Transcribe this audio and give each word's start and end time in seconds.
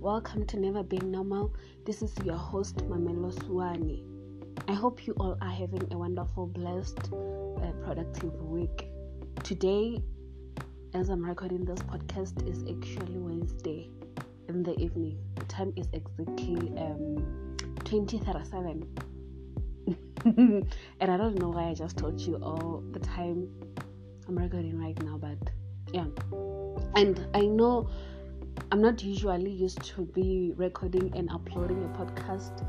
welcome 0.00 0.46
to 0.46 0.56
Never 0.56 0.84
Being 0.84 1.10
Normal. 1.10 1.52
This 1.84 2.02
is 2.02 2.14
your 2.24 2.36
host, 2.36 2.76
Mamelo 2.88 3.32
Suwani. 3.34 4.04
I 4.68 4.72
hope 4.72 5.08
you 5.08 5.12
all 5.18 5.36
are 5.40 5.50
having 5.50 5.88
a 5.90 5.98
wonderful, 5.98 6.46
blessed, 6.46 7.10
uh, 7.12 7.72
productive 7.84 8.32
week. 8.42 8.90
Today, 9.42 10.00
as 10.94 11.08
I'm 11.08 11.24
recording 11.24 11.64
this 11.64 11.80
podcast, 11.80 12.48
is 12.48 12.62
actually 12.70 13.18
Wednesday 13.18 13.90
in 14.48 14.62
the 14.62 14.78
evening. 14.78 15.18
The 15.34 15.44
time 15.46 15.72
is 15.74 15.88
exactly 15.92 16.72
um, 16.78 17.56
2037. 17.84 18.86
and 21.00 21.10
I 21.10 21.16
don't 21.16 21.36
know 21.40 21.48
why 21.48 21.70
I 21.70 21.74
just 21.74 21.96
told 21.96 22.20
you 22.20 22.36
all 22.36 22.84
the 22.92 23.00
time 23.00 23.48
I'm 24.28 24.38
recording 24.38 24.80
right 24.80 25.02
now, 25.02 25.18
but 25.18 25.38
yeah. 25.92 26.06
And 26.94 27.26
I 27.34 27.40
know 27.46 27.90
I'm 28.70 28.82
not 28.82 29.02
usually 29.02 29.50
used 29.50 29.82
to 29.94 30.02
be 30.04 30.52
recording 30.56 31.10
and 31.16 31.30
uploading 31.30 31.82
a 31.84 31.88
podcast 31.98 32.66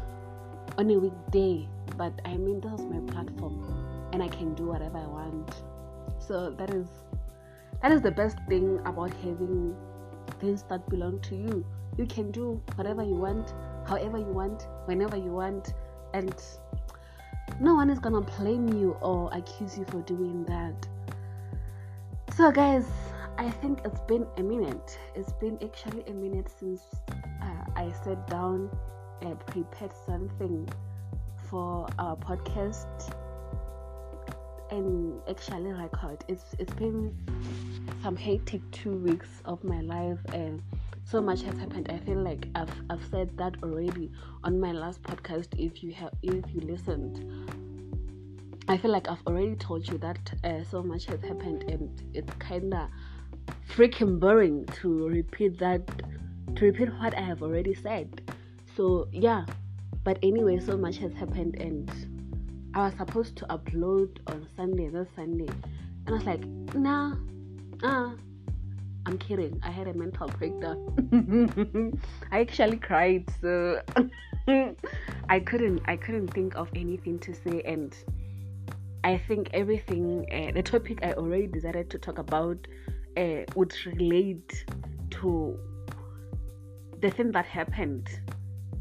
on 0.77 0.89
a 0.89 0.98
weekday, 0.98 1.67
but 1.98 2.13
I 2.23 2.38
mean 2.38 2.62
this 2.62 2.80
is 2.80 2.85
my 2.85 2.99
platform 3.12 4.09
and 4.13 4.23
I 4.23 4.30
can 4.30 4.53
do 4.55 4.63
whatever 4.63 4.98
I 4.98 5.08
want. 5.08 5.53
So 6.20 6.52
that 6.52 6.70
is 6.70 6.88
that 7.81 7.91
is 7.91 8.02
the 8.02 8.12
best 8.12 8.38
thing 8.48 8.80
about 8.85 9.13
having 9.16 9.75
things 10.39 10.63
that 10.70 10.88
belong 10.89 11.20
to 11.23 11.35
you. 11.35 11.66
You 11.98 12.05
can 12.05 12.31
do 12.31 12.61
whatever 12.75 13.03
you 13.03 13.16
want, 13.16 13.53
however 13.86 14.17
you 14.17 14.31
want, 14.31 14.67
whenever 14.86 15.17
you 15.17 15.31
want, 15.31 15.73
and 16.13 16.34
no 17.59 17.75
one 17.75 17.89
is 17.89 18.00
gonna 18.00 18.22
blame 18.22 18.70
you 18.70 18.95
or 19.02 19.30
accuse 19.34 19.77
you 19.77 19.84
for 19.84 20.00
doing 20.03 20.45
that. 20.45 20.88
So, 22.38 22.52
guys, 22.52 22.86
I 23.39 23.49
think 23.49 23.79
it's 23.85 24.02
been 24.02 24.27
a 24.35 24.43
minute. 24.43 25.00
It's 25.16 25.31
been 25.31 25.58
actually 25.64 26.03
a 26.08 26.11
minute 26.11 26.52
since 26.59 26.81
uh, 27.09 27.64
I 27.73 27.89
sat 28.03 28.27
down 28.27 28.69
and 29.22 29.39
prepared 29.45 29.94
something 30.05 30.67
for 31.49 31.88
our 31.97 32.17
podcast 32.17 33.16
and 34.72 35.22
actually 35.30 35.72
record. 35.72 36.25
It's 36.27 36.53
it's 36.59 36.73
been 36.73 37.16
some 38.03 38.17
hectic 38.17 38.59
two 38.72 38.97
weeks 38.97 39.30
of 39.45 39.64
my 39.64 39.80
life 39.80 40.19
and 40.33 40.61
so 41.05 41.21
much 41.21 41.42
has 41.44 41.58
happened. 41.58 41.89
I 41.89 41.99
feel 41.99 42.21
like 42.21 42.45
I've 42.55 42.75
I've 42.89 43.05
said 43.05 43.38
that 43.38 43.55
already 43.64 44.11
on 44.44 44.59
my 44.59 44.73
last 44.73 45.02
podcast. 45.02 45.47
If 45.58 45.81
you 45.81 45.94
have 45.94 46.11
if 46.23 46.44
you 46.53 46.59
listened, 46.59 47.23
I 48.67 48.75
feel 48.75 48.92
like 48.92 49.08
I've 49.08 49.25
already 49.25 49.55
told 49.55 49.88
you 49.88 49.97
that 49.99 50.19
uh, 50.44 50.66
so 50.66 50.83
much 50.83 51.05
has 51.05 51.21
happened 51.21 51.64
and 51.69 51.89
it's 52.14 52.33
kinda 52.45 52.89
freaking 53.70 54.20
boring 54.20 54.66
to 54.81 55.08
repeat 55.08 55.59
that 55.59 55.81
to 56.56 56.66
repeat 56.66 56.89
what 57.00 57.16
I 57.16 57.22
have 57.22 57.44
already 57.44 57.73
said. 57.73 58.22
So 58.76 59.08
yeah, 59.11 59.45
but 60.03 60.17
anyway, 60.23 60.59
so 60.59 60.78
much 60.78 60.98
has 60.98 61.14
happened 61.14 61.56
and 61.56 61.89
I 62.73 62.86
was 62.86 62.94
supposed 62.98 63.36
to 63.38 63.45
upload 63.45 64.17
on 64.28 64.48
Sunday, 64.56 64.89
this 64.89 65.08
Sunday, 65.16 65.48
and 66.06 66.09
I 66.09 66.11
was 66.11 66.23
like, 66.26 66.45
nah, 66.76 67.16
ah, 67.84 68.14
I'm 69.06 69.17
kidding. 69.17 69.59
I 69.64 69.72
had 69.72 69.88
a 69.88 69.94
mental 69.94 70.28
breakdown. 70.28 72.00
I 72.31 72.39
actually 72.39 72.78
cried, 72.78 73.28
so 73.42 73.81
I 75.30 75.39
couldn't, 75.39 75.81
I 75.86 75.95
couldn't 75.95 76.28
think 76.28 76.56
of 76.56 76.70
anything 76.76 77.17
to 77.20 77.33
say, 77.33 77.61
and 77.66 77.95
I 79.04 79.17
think 79.17 79.50
everything, 79.54 80.26
uh, 80.31 80.52
the 80.54 80.61
topic 80.61 81.00
I 81.04 81.14
already 81.14 81.48
decided 81.48 81.89
to 81.89 81.98
talk 81.98 82.20
about 82.20 82.67
uh, 83.20 83.44
would 83.56 83.73
relate 83.86 84.66
to 85.12 85.59
the 87.02 87.12
thing 87.12 87.31
that 87.31 87.45
happened 87.45 88.09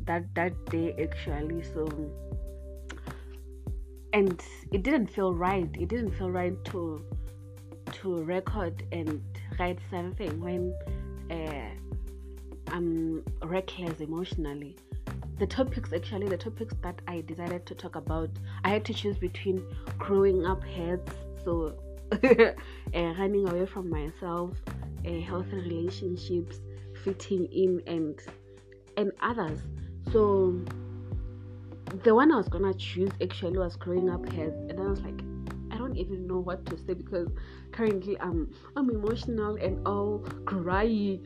that 0.04 0.24
that 0.34 0.52
day 0.66 0.94
actually. 1.02 1.62
So 1.62 1.86
and 4.12 4.42
it 4.72 4.82
didn't 4.82 5.08
feel 5.08 5.34
right. 5.34 5.68
It 5.78 5.88
didn't 5.88 6.12
feel 6.12 6.30
right 6.30 6.64
to 6.66 7.04
to 7.92 8.22
record 8.24 8.82
and 8.92 9.22
write 9.58 9.78
something 9.90 10.40
when 10.40 10.74
uh, 11.30 11.70
i'm 12.70 13.24
reckless 13.42 14.00
emotionally. 14.00 14.76
The 15.38 15.46
topics 15.46 15.92
actually 15.92 16.28
the 16.28 16.36
topics 16.36 16.74
that 16.82 17.00
i 17.06 17.20
decided 17.20 17.64
to 17.66 17.74
talk 17.74 17.94
about 17.94 18.28
i 18.64 18.70
had 18.70 18.84
to 18.86 18.92
choose 18.92 19.16
between 19.16 19.62
growing 19.96 20.44
up 20.44 20.64
heads 20.64 21.12
so 21.44 21.78
uh, 22.22 23.14
running 23.18 23.48
away 23.48 23.66
from 23.66 23.90
myself 23.90 24.52
uh, 25.06 25.20
healthy 25.20 25.56
relationships 25.56 26.60
fitting 27.04 27.46
in 27.46 27.82
and 27.86 28.20
and 28.96 29.12
others. 29.20 29.60
So 30.12 30.60
the 32.04 32.14
one 32.14 32.30
i 32.32 32.36
was 32.36 32.48
gonna 32.48 32.74
choose 32.74 33.10
actually 33.22 33.58
was 33.58 33.76
growing 33.76 34.10
up 34.10 34.26
heads 34.32 34.54
and 34.68 34.78
i 34.78 34.84
was 34.84 35.00
like 35.00 35.22
i 35.70 35.78
don't 35.78 35.96
even 35.96 36.26
know 36.26 36.38
what 36.38 36.64
to 36.66 36.76
say 36.76 36.92
because 36.92 37.28
currently 37.72 38.18
i'm 38.20 38.52
i'm 38.76 38.90
emotional 38.90 39.56
and 39.56 39.86
all 39.86 40.18
cry 40.44 40.84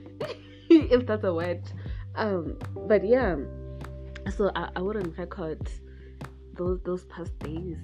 if 0.71 1.07
that's 1.07 1.25
a 1.25 1.35
word. 1.35 1.63
Um 2.15 2.59
but 2.87 3.05
yeah 3.07 3.37
so 4.37 4.51
I, 4.55 4.71
I 4.77 4.81
wouldn't 4.81 5.17
record 5.19 5.69
those 6.55 6.81
those 6.85 7.05
past 7.07 7.37
days. 7.41 7.79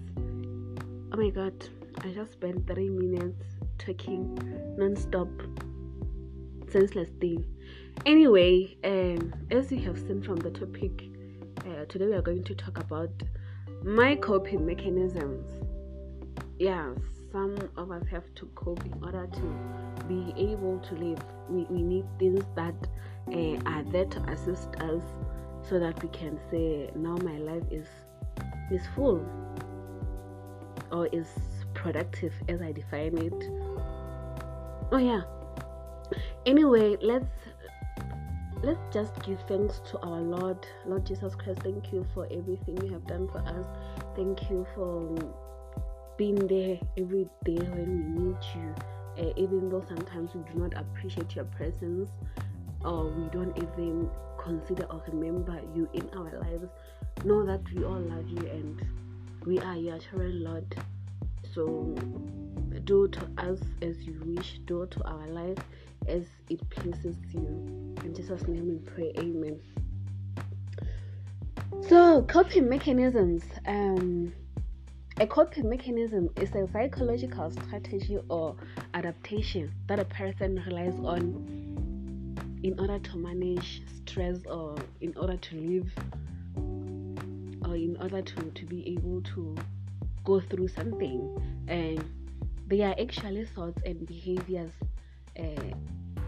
Oh 1.13 1.17
my 1.17 1.31
god 1.31 1.69
i 2.05 2.09
just 2.11 2.33
spent 2.33 2.67
30 2.67 2.89
minutes 2.91 3.45
talking 3.79 4.39
non-stop 4.77 5.29
senseless 6.71 7.09
thing. 7.21 7.45
Anyway 8.07 8.77
um 8.85 9.35
as 9.51 9.73
you 9.73 9.81
have 9.81 9.99
seen 9.99 10.23
from 10.23 10.37
the 10.37 10.51
topic 10.51 11.05
uh, 11.67 11.85
today 11.87 12.07
we 12.07 12.15
are 12.15 12.23
going 12.23 12.45
to 12.45 12.55
talk 12.55 12.79
about 12.79 13.11
my 13.83 14.15
coping 14.17 14.65
mechanisms. 14.67 15.47
Yeah 16.59 16.93
some 17.33 17.57
of 17.77 17.91
us 17.91 18.07
have 18.11 18.25
to 18.37 18.47
cope 18.55 18.85
in 18.85 18.95
order 19.03 19.27
to 19.27 20.05
be 20.09 20.33
able 20.37 20.79
to 20.79 20.95
live. 20.95 21.23
We, 21.51 21.65
we 21.65 21.83
need 21.83 22.07
things 22.19 22.45
that 22.55 22.75
uh, 23.33 23.71
are 23.71 23.83
there 23.85 24.07
to 24.07 24.21
assist 24.31 24.69
us 24.77 25.03
so 25.69 25.79
that 25.79 26.03
we 26.03 26.09
can 26.11 26.39
say 26.51 26.91
now 26.95 27.17
my 27.17 27.39
life 27.39 27.65
is 27.71 27.87
is 28.71 28.83
full 28.95 29.25
or 30.91 31.07
is 31.09 31.29
productive 31.83 32.33
as 32.49 32.61
I 32.61 32.73
define 32.73 33.19
it. 33.19 33.51
Oh 34.91 34.99
yeah. 34.99 35.23
Anyway, 36.47 36.97
let's 37.01 37.27
let's 38.63 38.81
just 38.93 39.23
give 39.23 39.39
thanks 39.47 39.81
to 39.91 39.99
our 40.01 40.21
Lord, 40.21 40.67
Lord 40.87 41.07
Jesus 41.07 41.35
Christ. 41.35 41.61
Thank 41.63 41.93
you 41.93 42.07
for 42.15 42.27
everything 42.31 42.83
you 42.83 42.93
have 42.93 43.07
done 43.07 43.29
for 43.29 43.39
us. 43.39 43.67
Thank 44.17 44.51
you 44.51 44.67
for 44.75 45.15
being 46.17 46.47
there 46.47 46.79
every 46.97 47.29
day 47.45 47.57
when 47.57 48.15
we 48.17 48.25
need 48.25 48.37
you. 48.55 48.75
Uh, 49.19 49.33
even 49.37 49.69
though 49.69 49.85
sometimes 49.89 50.31
we 50.35 50.43
do 50.53 50.59
not 50.59 50.75
appreciate 50.77 51.35
your 51.35 51.45
presence 51.47 52.11
or 52.85 53.09
we 53.11 53.29
don't 53.31 53.57
even 53.59 54.09
consider 54.39 54.85
or 54.85 55.03
remember 55.09 55.61
you 55.75 55.89
in 55.93 56.09
our 56.17 56.39
lives, 56.41 56.69
know 57.25 57.45
that 57.45 57.61
we 57.75 57.85
all 57.85 58.01
love 58.01 58.29
you 58.29 58.49
and 58.51 58.83
we 59.45 59.59
are 59.59 59.77
your 59.77 59.99
children, 59.99 60.45
Lord. 60.45 60.77
So 61.55 61.95
do 62.85 63.09
to 63.09 63.21
us 63.39 63.61
as 63.83 64.03
you 64.05 64.21
wish, 64.25 64.61
do 64.67 64.87
to 64.91 65.05
our 65.05 65.27
life 65.29 65.59
as 66.07 66.25
it 66.49 66.69
pleases 66.71 67.17
you. 67.33 67.95
In 68.05 68.15
Jesus' 68.15 68.47
name 68.47 68.69
we 68.69 68.79
pray, 68.79 69.13
Amen. 69.19 69.61
So 71.89 72.23
coping 72.23 72.69
mechanisms. 72.69 73.45
Um, 73.67 74.33
a 75.21 75.27
coping 75.27 75.69
mechanism 75.69 76.31
is 76.37 76.55
a 76.55 76.69
psychological 76.73 77.51
strategy 77.51 78.19
or 78.29 78.55
adaptation 78.95 79.73
that 79.89 79.99
a 79.99 80.05
person 80.05 80.63
relies 80.67 80.95
on 81.01 82.59
in 82.63 82.79
order 82.79 82.99
to 82.99 83.17
manage 83.17 83.83
stress 83.97 84.39
or 84.47 84.77
in 85.01 85.17
order 85.17 85.37
to 85.37 85.57
live 85.57 85.91
or 87.65 87.75
in 87.75 87.97
order 88.01 88.23
to, 88.23 88.43
to 88.43 88.65
be 88.65 88.89
able 88.91 89.21
to 89.23 89.57
go 90.25 90.41
through 90.41 90.69
something. 90.69 91.65
And 91.69 92.05
they 92.67 92.83
are 92.83 92.95
actually 93.01 93.45
thoughts 93.47 93.81
and 93.85 94.07
behaviors 94.07 94.73
uh, 95.39 95.45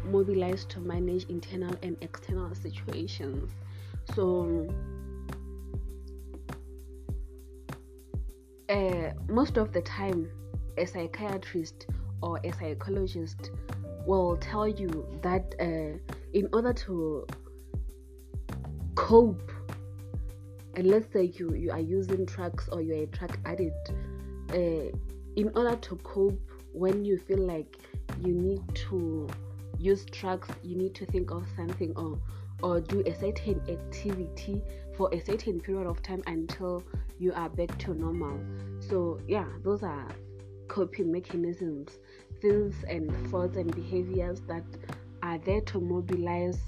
mobilized 0.05 0.71
to 0.71 0.81
manage 0.81 1.25
internal 1.25 1.75
and 1.83 1.97
external 2.01 2.55
situations. 2.55 3.53
So 4.15 4.69
uh, 8.69 9.11
most 9.29 9.57
of 9.57 9.73
the 9.73 9.83
time 9.83 10.31
a 10.79 10.87
psychiatrist 10.87 11.87
or 12.23 12.41
a 12.45 12.53
psychologist 12.53 13.51
will 14.07 14.37
tell 14.39 14.67
you 14.67 15.07
that 15.23 15.55
uh, 15.61 15.99
in 16.33 16.49
order 16.53 16.73
to 16.73 17.27
cope 18.95 19.50
and 20.75 20.87
let's 20.87 21.13
say 21.13 21.33
you 21.39 21.55
you 21.55 21.71
are 21.71 21.81
using 21.81 22.25
drugs 22.25 22.69
or 22.73 22.81
you're 22.81 23.05
a 23.05 23.07
drug 23.07 23.37
addict 23.45 23.93
uh, 24.53 24.91
in 25.37 25.51
order 25.55 25.77
to 25.77 25.97
cope 25.97 26.41
when 26.73 27.05
you 27.05 27.19
feel 27.19 27.39
like 27.39 27.79
you 28.21 28.33
need 28.33 28.63
to 28.75 29.29
use 29.79 30.05
drugs 30.07 30.49
you 30.63 30.77
need 30.77 30.95
to 30.95 31.07
think 31.07 31.31
of 31.31 31.47
something 31.57 31.93
or 31.97 32.19
or 32.63 32.81
do 32.81 33.03
a 33.07 33.15
certain 33.15 33.61
activity 33.69 34.63
for 34.97 35.09
a 35.13 35.21
certain 35.21 35.61
period 35.61 35.87
of 35.87 36.03
time 36.03 36.23
until 36.27 36.83
you 37.19 37.33
are 37.35 37.49
back 37.49 37.77
to 37.79 37.95
normal. 37.95 38.39
So, 38.81 39.21
yeah, 39.27 39.47
those 39.63 39.83
are 39.83 40.09
coping 40.69 41.11
mechanisms, 41.11 41.99
things 42.41 42.75
and 42.89 43.11
thoughts 43.29 43.57
and 43.57 43.75
behaviors 43.75 44.41
that 44.43 44.65
are 45.23 45.39
there 45.39 45.61
to 45.63 45.81
mobilize 45.81 46.59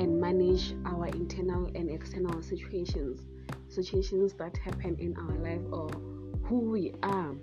and 0.00 0.18
manage 0.18 0.74
our 0.86 1.06
internal 1.08 1.66
and 1.74 1.90
external 1.90 2.42
situations, 2.42 3.20
situations 3.68 4.32
that 4.32 4.56
happen 4.56 4.96
in 4.98 5.14
our 5.18 5.36
life 5.38 5.60
or 5.70 5.90
who 6.42 6.70
we 6.70 6.94
are. 7.02 7.34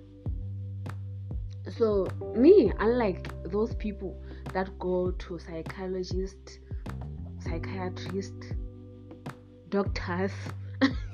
So, 1.78 2.08
me, 2.36 2.72
unlike 2.80 3.30
those 3.52 3.76
people 3.76 4.20
that 4.54 4.78
go 4.80 5.12
to 5.12 5.38
psychologists, 5.38 6.58
psychiatrists, 7.42 8.48
doctors, 9.70 10.32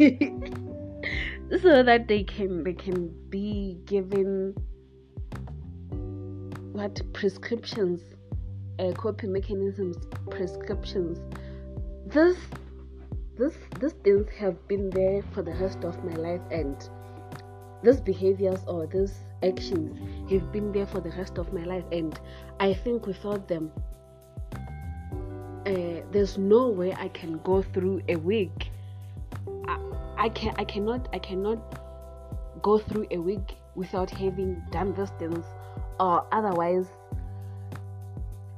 so 1.62 1.84
that 1.84 2.06
they 2.08 2.24
can 2.24 2.64
they 2.64 2.74
can 2.74 3.14
be 3.30 3.80
given 3.86 4.56
what 6.72 7.02
prescriptions, 7.12 8.02
uh, 8.80 8.92
coping 8.94 9.32
mechanisms, 9.32 9.98
prescriptions. 10.30 11.20
This 12.08 12.38
this 13.38 13.54
these 13.80 13.94
things 14.04 14.30
have 14.38 14.68
been 14.68 14.90
there 14.92 15.24
for 15.34 15.42
the 15.42 15.54
rest 15.56 15.84
of 15.84 16.04
my 16.04 16.14
life 16.14 16.42
and 16.52 16.90
these 17.84 18.00
behaviors 18.00 18.60
or 18.68 18.86
these 18.88 19.14
actions 19.42 19.98
have 20.32 20.52
been 20.52 20.72
there 20.72 20.86
for 20.86 21.02
the 21.02 21.10
rest 21.12 21.38
of 21.38 21.52
my 21.52 21.64
life 21.64 21.84
and 21.92 22.20
i 22.60 22.74
think 22.74 23.08
without 23.08 23.48
them 23.48 23.72
uh, 25.66 26.02
there's 26.12 26.38
no 26.38 26.70
way 26.70 26.94
i 26.94 27.08
can 27.10 27.40
go 27.40 27.62
through 27.62 28.02
a 28.08 28.16
week 28.16 28.70
I, 29.68 29.80
I 30.18 30.30
can 30.30 30.54
i 30.58 30.64
cannot 30.64 31.10
i 31.12 31.20
cannot 31.20 32.62
go 32.62 32.78
through 32.78 33.08
a 33.10 33.18
week 33.18 33.56
without 33.76 34.12
having 34.12 34.62
done 34.72 34.94
these 34.94 35.10
things 35.18 35.44
or 36.00 36.26
otherwise 36.32 36.86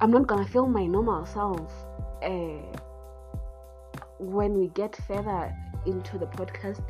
i'm 0.02 0.12
not 0.12 0.28
gonna 0.28 0.46
feel 0.46 0.68
my 0.68 0.86
normal 0.86 1.26
self 1.26 1.72
uh, 2.24 2.80
when 4.20 4.58
we 4.58 4.68
get 4.70 4.96
further 5.08 5.54
into 5.86 6.18
the 6.18 6.26
podcast 6.28 6.84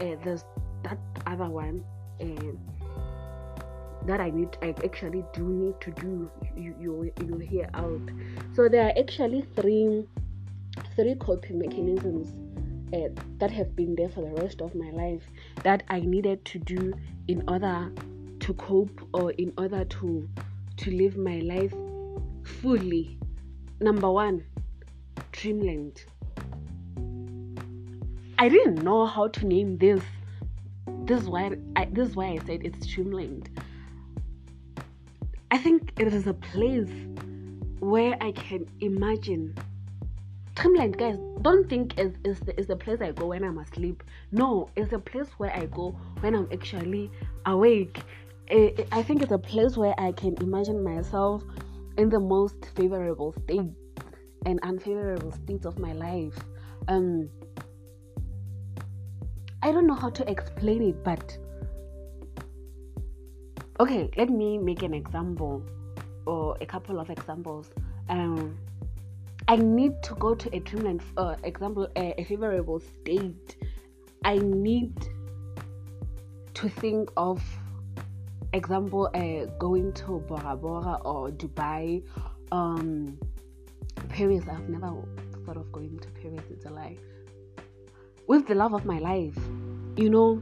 uh, 0.00 0.16
there's 0.24 0.44
that 0.82 0.98
other 1.26 1.48
one 1.48 1.84
uh, 2.20 2.52
that 4.06 4.20
I 4.20 4.30
need 4.30 4.56
I 4.62 4.74
actually 4.84 5.24
do 5.32 5.42
need 5.42 5.80
to 5.80 5.90
do 5.90 6.30
you 6.56 6.74
you 6.80 7.12
you 7.26 7.38
hear 7.38 7.68
out. 7.74 8.00
So 8.54 8.68
there 8.68 8.86
are 8.86 8.92
actually 8.98 9.42
three 9.54 10.06
three 10.96 11.14
coping 11.16 11.58
mechanisms 11.58 12.34
uh, 12.94 13.08
that 13.38 13.50
have 13.50 13.76
been 13.76 13.94
there 13.94 14.08
for 14.08 14.22
the 14.22 14.42
rest 14.42 14.60
of 14.60 14.74
my 14.74 14.90
life 14.90 15.22
that 15.62 15.82
I 15.88 16.00
needed 16.00 16.44
to 16.46 16.58
do 16.58 16.94
in 17.26 17.44
order 17.48 17.92
to 18.40 18.54
cope 18.54 19.00
or 19.12 19.32
in 19.32 19.52
order 19.58 19.84
to 19.84 20.28
to 20.78 20.90
live 20.90 21.16
my 21.16 21.40
life 21.40 21.74
fully. 22.48 23.18
Number 23.80 24.10
one, 24.10 24.44
dreamland. 25.32 26.04
I 28.38 28.48
didn't 28.48 28.82
know 28.82 29.06
how 29.06 29.28
to 29.28 29.46
name 29.46 29.78
this 29.78 30.02
this 31.08 31.22
is 31.22 31.28
why 31.30 31.56
I, 31.74 31.86
this 31.86 32.10
is 32.10 32.16
why 32.16 32.26
I 32.26 32.38
said 32.44 32.60
it's 32.64 32.86
streamlined. 32.86 33.48
I 35.50 35.56
think 35.56 35.92
it 35.98 36.12
is 36.12 36.26
a 36.26 36.34
place 36.34 36.90
where 37.80 38.14
I 38.20 38.32
can 38.32 38.68
imagine. 38.80 39.56
Dreamland, 40.54 40.98
guys, 40.98 41.18
don't 41.40 41.66
think 41.66 41.98
it's, 41.98 42.18
it's, 42.24 42.40
the, 42.40 42.52
the 42.52 42.76
place 42.76 43.00
I 43.00 43.12
go 43.12 43.28
when 43.28 43.42
I'm 43.42 43.56
asleep. 43.56 44.02
No, 44.32 44.68
it's 44.76 44.92
a 44.92 44.98
place 44.98 45.28
where 45.38 45.50
I 45.56 45.64
go 45.64 45.96
when 46.20 46.34
I'm 46.34 46.48
actually 46.52 47.10
awake. 47.46 48.02
I 48.50 49.02
think 49.02 49.22
it's 49.22 49.32
a 49.32 49.38
place 49.38 49.78
where 49.78 49.94
I 49.98 50.12
can 50.12 50.36
imagine 50.42 50.82
myself 50.84 51.42
in 51.98 52.08
the 52.08 52.20
most 52.20 52.70
favorable 52.76 53.32
state 53.44 53.70
and 54.46 54.60
unfavorable 54.62 55.32
states 55.32 55.66
of 55.66 55.78
my 55.78 55.92
life. 55.92 56.38
Um, 56.86 57.28
I 59.62 59.72
don't 59.72 59.86
know 59.86 59.94
how 59.94 60.10
to 60.10 60.30
explain 60.30 60.82
it, 60.82 61.04
but 61.04 61.36
okay, 63.80 64.08
let 64.16 64.30
me 64.30 64.56
make 64.58 64.82
an 64.82 64.94
example 64.94 65.62
or 66.24 66.56
a 66.60 66.66
couple 66.66 67.00
of 67.00 67.10
examples. 67.10 67.70
Um, 68.08 68.56
I 69.48 69.56
need 69.56 70.00
to 70.04 70.14
go 70.14 70.34
to 70.34 70.54
a 70.54 70.60
dreamland, 70.60 71.02
uh, 71.16 71.34
example, 71.42 71.88
a, 71.96 72.20
a 72.20 72.24
favorable 72.24 72.80
state. 72.80 73.56
I 74.24 74.38
need 74.38 74.94
to 76.54 76.68
think 76.68 77.10
of 77.16 77.42
example 78.52 79.10
uh, 79.14 79.46
going 79.58 79.92
to 79.94 80.20
Bora 80.28 80.56
Bora 80.56 81.00
or 81.04 81.30
Dubai, 81.30 82.02
um, 82.52 83.18
Paris. 84.08 84.44
I've 84.50 84.68
never 84.68 84.94
thought 85.44 85.56
of 85.56 85.70
going 85.72 85.98
to 85.98 86.08
Paris. 86.08 86.44
It's 86.50 86.64
a 86.64 86.70
lie 86.70 86.96
with 88.26 88.46
the 88.46 88.54
love 88.54 88.74
of 88.74 88.84
my 88.84 88.98
life. 88.98 89.36
You 89.96 90.10
know, 90.10 90.40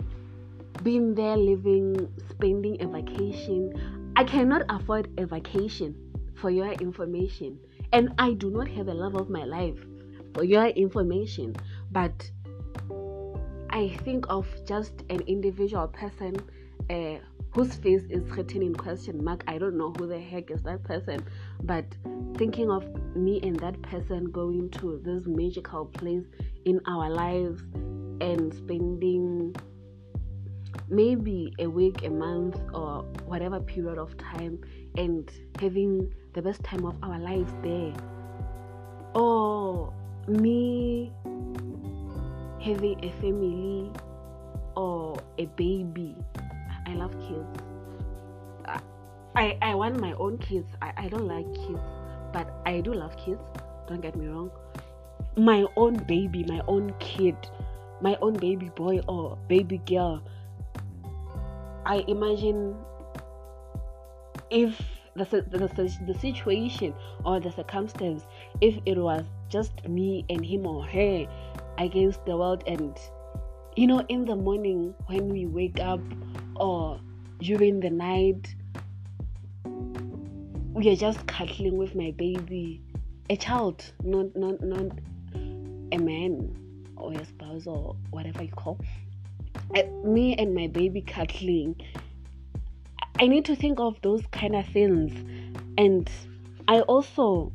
being 0.82 1.14
there, 1.14 1.36
living, 1.36 2.12
spending 2.30 2.82
a 2.82 2.86
vacation. 2.86 3.72
I 4.16 4.24
cannot 4.24 4.62
afford 4.68 5.08
a 5.18 5.26
vacation 5.26 5.94
for 6.34 6.50
your 6.50 6.72
information. 6.72 7.58
And 7.92 8.12
I 8.18 8.32
do 8.32 8.50
not 8.50 8.68
have 8.68 8.88
a 8.88 8.94
love 8.94 9.14
of 9.14 9.30
my 9.30 9.44
life 9.44 9.78
for 10.34 10.44
your 10.44 10.66
information. 10.66 11.56
But 11.92 12.30
I 13.70 13.88
think 14.04 14.26
of 14.28 14.46
just 14.66 15.04
an 15.10 15.20
individual 15.26 15.88
person 15.88 16.36
uh, 16.90 17.18
whose 17.56 17.74
face 17.76 18.02
is 18.10 18.22
written 18.32 18.60
in 18.60 18.74
question 18.74 19.24
mark. 19.24 19.42
I 19.48 19.56
don't 19.56 19.78
know 19.78 19.90
who 19.96 20.06
the 20.06 20.20
heck 20.20 20.50
is 20.50 20.62
that 20.64 20.84
person, 20.84 21.24
but 21.62 21.86
thinking 22.36 22.70
of 22.70 22.84
me 23.16 23.40
and 23.42 23.58
that 23.60 23.80
person 23.80 24.26
going 24.26 24.68
to 24.72 25.00
this 25.02 25.22
magical 25.26 25.86
place 25.86 26.26
in 26.66 26.82
our 26.86 27.08
lives 27.08 27.62
and 28.20 28.52
spending 28.52 29.56
maybe 30.90 31.54
a 31.58 31.66
week, 31.66 32.04
a 32.04 32.10
month, 32.10 32.60
or 32.74 33.04
whatever 33.24 33.58
period 33.58 33.96
of 33.96 34.14
time 34.18 34.58
and 34.98 35.32
having 35.58 36.12
the 36.34 36.42
best 36.42 36.62
time 36.62 36.84
of 36.84 36.94
our 37.02 37.18
lives 37.18 37.54
there. 37.62 37.94
Or 39.14 39.94
me 40.28 41.10
having 42.60 43.02
a 43.02 43.10
family 43.12 43.90
or 44.76 45.16
a 45.38 45.46
baby. 45.46 46.14
I 46.86 46.94
love 46.94 47.12
kids. 47.20 47.62
I, 49.34 49.58
I 49.60 49.74
want 49.74 50.00
my 50.00 50.12
own 50.14 50.38
kids. 50.38 50.68
I, 50.80 50.92
I 50.96 51.08
don't 51.08 51.28
like 51.28 51.52
kids, 51.54 51.82
but 52.32 52.48
I 52.64 52.80
do 52.80 52.94
love 52.94 53.16
kids. 53.18 53.42
Don't 53.86 54.00
get 54.00 54.16
me 54.16 54.28
wrong 54.28 54.50
my 55.36 55.66
own 55.76 55.96
baby, 56.04 56.44
my 56.44 56.60
own 56.66 56.94
kid, 56.98 57.36
my 58.00 58.16
own 58.22 58.34
baby 58.34 58.70
boy 58.70 59.00
or 59.06 59.36
baby 59.48 59.78
girl, 59.78 60.22
I 61.84 62.04
imagine 62.08 62.74
if 64.50 64.80
the, 65.14 65.24
the, 65.24 65.68
the 66.06 66.18
situation 66.18 66.94
or 67.24 67.38
the 67.40 67.52
circumstance, 67.52 68.26
if 68.60 68.78
it 68.86 68.96
was 68.96 69.24
just 69.48 69.86
me 69.88 70.24
and 70.30 70.44
him 70.44 70.66
or 70.66 70.84
her 70.84 71.26
against 71.78 72.24
the 72.24 72.36
world, 72.36 72.64
and 72.66 72.96
you 73.76 73.86
know, 73.86 74.00
in 74.08 74.24
the 74.24 74.36
morning 74.36 74.94
when 75.06 75.28
we 75.28 75.46
wake 75.46 75.80
up 75.80 76.00
or 76.60 77.00
during 77.40 77.80
the 77.80 77.90
night, 77.90 78.54
we 80.72 80.88
are 80.90 80.96
just 80.96 81.26
cuddling 81.26 81.76
with 81.76 81.94
my 81.94 82.12
baby, 82.12 82.82
a 83.30 83.36
child, 83.36 83.84
not 84.02 84.34
not 84.36 84.60
not 84.60 84.92
a 85.92 85.98
man 85.98 86.54
or 86.96 87.12
your 87.12 87.24
spouse 87.24 87.66
or 87.66 87.96
whatever 88.10 88.42
you 88.42 88.52
call. 88.52 88.78
Me 90.04 90.34
and 90.36 90.54
my 90.54 90.66
baby 90.66 91.00
cuddling. 91.00 91.80
I 93.18 93.26
need 93.26 93.46
to 93.46 93.56
think 93.56 93.80
of 93.80 94.00
those 94.02 94.22
kind 94.30 94.54
of 94.54 94.66
things. 94.66 95.12
And 95.78 96.10
i 96.68 96.80
also 96.80 97.52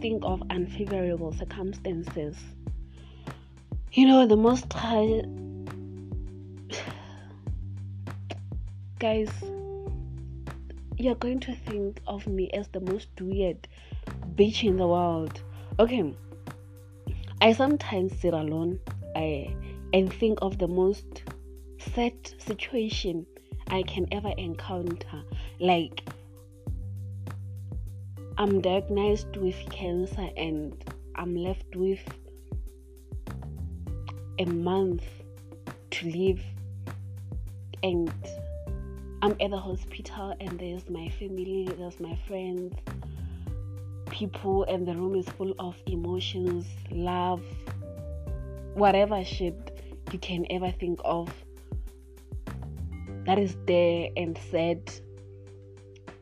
think 0.00 0.22
of 0.24 0.42
unfavorable 0.50 1.32
circumstances. 1.32 2.36
You 3.92 4.06
know 4.06 4.26
the 4.26 4.36
most 4.36 4.70
guys 8.98 9.30
you're 10.96 11.14
going 11.14 11.40
to 11.40 11.54
think 11.54 12.00
of 12.06 12.26
me 12.26 12.50
as 12.50 12.68
the 12.68 12.80
most 12.80 13.08
weird 13.20 13.68
bitch 14.34 14.64
in 14.64 14.76
the 14.76 14.86
world 14.86 15.40
okay 15.78 16.14
I 17.40 17.52
sometimes 17.52 18.18
sit 18.20 18.34
alone 18.34 18.80
I, 19.14 19.54
and 19.92 20.12
think 20.12 20.38
of 20.42 20.58
the 20.58 20.68
most 20.68 21.22
sad 21.94 22.14
situation 22.38 23.26
I 23.68 23.82
can 23.82 24.06
ever 24.12 24.32
encounter. 24.36 25.22
Like, 25.60 26.02
I'm 28.36 28.60
diagnosed 28.60 29.36
with 29.36 29.56
cancer 29.70 30.28
and 30.36 30.72
I'm 31.14 31.34
left 31.34 31.74
with 31.74 32.00
a 34.38 34.44
month 34.46 35.04
to 35.90 36.10
live 36.10 36.40
and 37.82 38.12
I'm 39.20 39.32
at 39.40 39.50
the 39.50 39.58
hospital 39.58 40.34
and 40.40 40.58
there's 40.58 40.88
my 40.88 41.08
family, 41.08 41.68
there's 41.76 41.98
my 41.98 42.16
friends, 42.26 42.74
people, 44.10 44.64
and 44.64 44.86
the 44.86 44.94
room 44.94 45.16
is 45.16 45.28
full 45.30 45.54
of 45.58 45.76
emotions, 45.86 46.66
love, 46.90 47.42
whatever 48.74 49.24
shit 49.24 49.80
you 50.12 50.18
can 50.18 50.46
ever 50.50 50.70
think 50.70 51.00
of 51.04 51.28
that 53.28 53.38
is 53.38 53.56
there 53.66 54.08
and 54.16 54.38
said. 54.50 54.90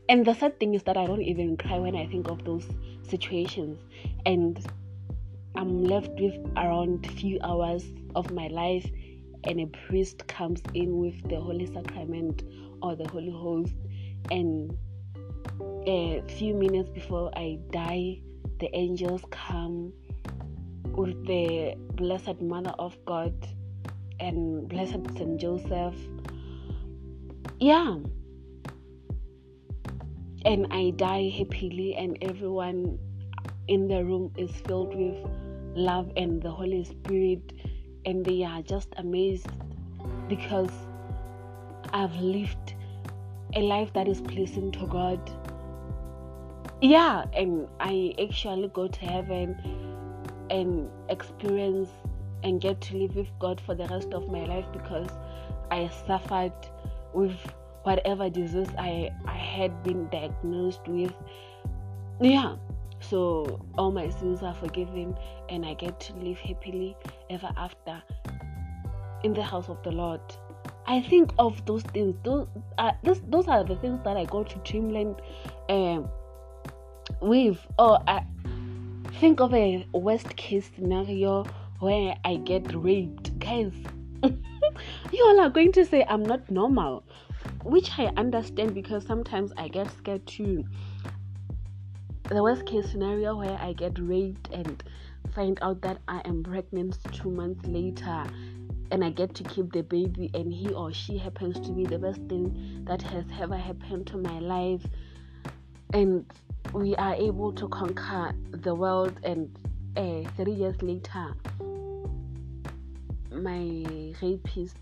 And 0.08 0.24
the 0.24 0.34
sad 0.34 0.58
thing 0.58 0.74
is 0.74 0.82
that 0.82 0.96
I 0.96 1.06
don't 1.06 1.22
even 1.22 1.56
cry 1.56 1.78
when 1.78 1.94
I 1.94 2.06
think 2.08 2.28
of 2.28 2.44
those 2.44 2.66
situations. 3.08 3.78
And 4.24 4.58
I'm 5.54 5.84
left 5.84 6.10
with 6.18 6.34
around 6.56 7.06
few 7.12 7.38
hours 7.44 7.84
of 8.16 8.32
my 8.32 8.48
life 8.48 8.90
and 9.44 9.60
a 9.60 9.66
priest 9.86 10.26
comes 10.26 10.60
in 10.74 10.98
with 10.98 11.14
the 11.28 11.38
Holy 11.38 11.66
Sacrament 11.66 12.42
or 12.82 12.96
the 12.96 13.08
Holy 13.08 13.30
Host 13.30 13.74
and 14.30 14.76
a 15.86 16.22
few 16.28 16.54
minutes 16.54 16.88
before 16.88 17.30
I 17.36 17.58
die 17.70 18.20
the 18.58 18.74
angels 18.74 19.22
come 19.30 19.92
with 20.96 21.26
the 21.26 21.74
Blessed 21.94 22.40
Mother 22.40 22.74
of 22.78 22.96
God 23.04 23.34
and 24.18 24.68
Blessed 24.68 25.16
Saint 25.16 25.38
Joseph. 25.38 25.94
Yeah. 27.60 27.98
And 30.44 30.66
I 30.70 30.90
die 30.96 31.28
happily 31.36 31.94
and 31.96 32.16
everyone 32.22 32.98
in 33.68 33.88
the 33.88 34.04
room 34.04 34.32
is 34.36 34.50
filled 34.66 34.94
with 34.94 35.16
love 35.74 36.10
and 36.16 36.40
the 36.40 36.50
Holy 36.50 36.84
Spirit 36.84 37.52
and 38.06 38.24
they 38.24 38.42
are 38.44 38.62
just 38.62 38.88
amazed 38.96 39.48
because 40.28 40.70
I've 41.96 42.20
lived 42.20 42.74
a 43.54 43.62
life 43.62 43.90
that 43.94 44.06
is 44.06 44.20
pleasing 44.20 44.70
to 44.72 44.86
God. 44.86 45.18
Yeah, 46.82 47.24
and 47.32 47.68
I 47.80 48.14
actually 48.22 48.68
go 48.68 48.86
to 48.86 49.06
heaven 49.06 49.56
and 50.50 50.90
experience 51.08 51.88
and 52.44 52.60
get 52.60 52.82
to 52.82 52.98
live 52.98 53.16
with 53.16 53.30
God 53.38 53.62
for 53.62 53.74
the 53.74 53.86
rest 53.86 54.12
of 54.12 54.28
my 54.30 54.44
life 54.44 54.66
because 54.74 55.08
I 55.70 55.90
suffered 56.06 56.52
with 57.14 57.34
whatever 57.84 58.28
disease 58.28 58.68
I, 58.76 59.10
I 59.24 59.38
had 59.38 59.82
been 59.82 60.06
diagnosed 60.10 60.86
with. 60.86 61.14
Yeah, 62.20 62.56
so 63.00 63.58
all 63.78 63.90
my 63.90 64.10
sins 64.10 64.42
are 64.42 64.54
forgiven 64.54 65.16
and 65.48 65.64
I 65.64 65.72
get 65.72 65.98
to 66.00 66.12
live 66.16 66.38
happily 66.40 66.94
ever 67.30 67.50
after 67.56 68.02
in 69.24 69.32
the 69.32 69.42
house 69.42 69.70
of 69.70 69.82
the 69.82 69.92
Lord. 69.92 70.20
I 70.88 71.02
think 71.02 71.32
of 71.38 71.64
those 71.66 71.82
things. 71.82 72.14
Those 72.22 72.46
are 72.78 72.96
this, 73.02 73.20
those 73.28 73.48
are 73.48 73.64
the 73.64 73.76
things 73.76 74.00
that 74.04 74.16
I 74.16 74.24
go 74.24 74.44
to 74.44 74.58
dreamland 74.58 75.16
um, 75.68 76.08
with. 77.20 77.58
Or 77.78 77.98
I 78.06 78.24
think 79.20 79.40
of 79.40 79.52
a 79.52 79.86
worst 79.92 80.36
case 80.36 80.70
scenario 80.74 81.44
where 81.80 82.16
I 82.24 82.36
get 82.36 82.72
raped, 82.74 83.38
guys. 83.38 83.72
you 84.22 85.24
all 85.24 85.40
are 85.40 85.50
going 85.50 85.72
to 85.72 85.84
say 85.84 86.04
I'm 86.08 86.22
not 86.22 86.48
normal, 86.50 87.02
which 87.64 87.90
I 87.98 88.06
understand 88.16 88.74
because 88.74 89.04
sometimes 89.04 89.52
I 89.56 89.68
get 89.68 89.90
scared 89.98 90.26
too. 90.26 90.64
The 92.28 92.42
worst 92.42 92.66
case 92.66 92.90
scenario 92.90 93.36
where 93.36 93.58
I 93.60 93.72
get 93.72 93.98
raped 93.98 94.50
and 94.52 94.82
find 95.34 95.58
out 95.62 95.82
that 95.82 95.98
I 96.08 96.22
am 96.24 96.42
pregnant 96.42 96.98
two 97.12 97.30
months 97.30 97.66
later 97.66 98.24
and 98.90 99.04
I 99.04 99.10
get 99.10 99.34
to 99.34 99.44
keep 99.44 99.72
the 99.72 99.82
baby 99.82 100.30
and 100.34 100.52
he 100.52 100.72
or 100.72 100.92
she 100.92 101.18
happens 101.18 101.58
to 101.66 101.72
be 101.72 101.84
the 101.84 101.98
best 101.98 102.20
thing 102.28 102.84
that 102.86 103.02
has 103.02 103.24
ever 103.40 103.56
happened 103.56 104.06
to 104.08 104.16
my 104.18 104.38
life 104.38 104.84
and 105.92 106.24
we 106.72 106.94
are 106.96 107.14
able 107.14 107.52
to 107.52 107.68
conquer 107.68 108.34
the 108.50 108.74
world 108.74 109.14
and 109.22 109.56
uh, 109.96 110.28
three 110.36 110.52
years 110.52 110.80
later 110.82 111.34
my 113.32 113.84
rapist 114.22 114.76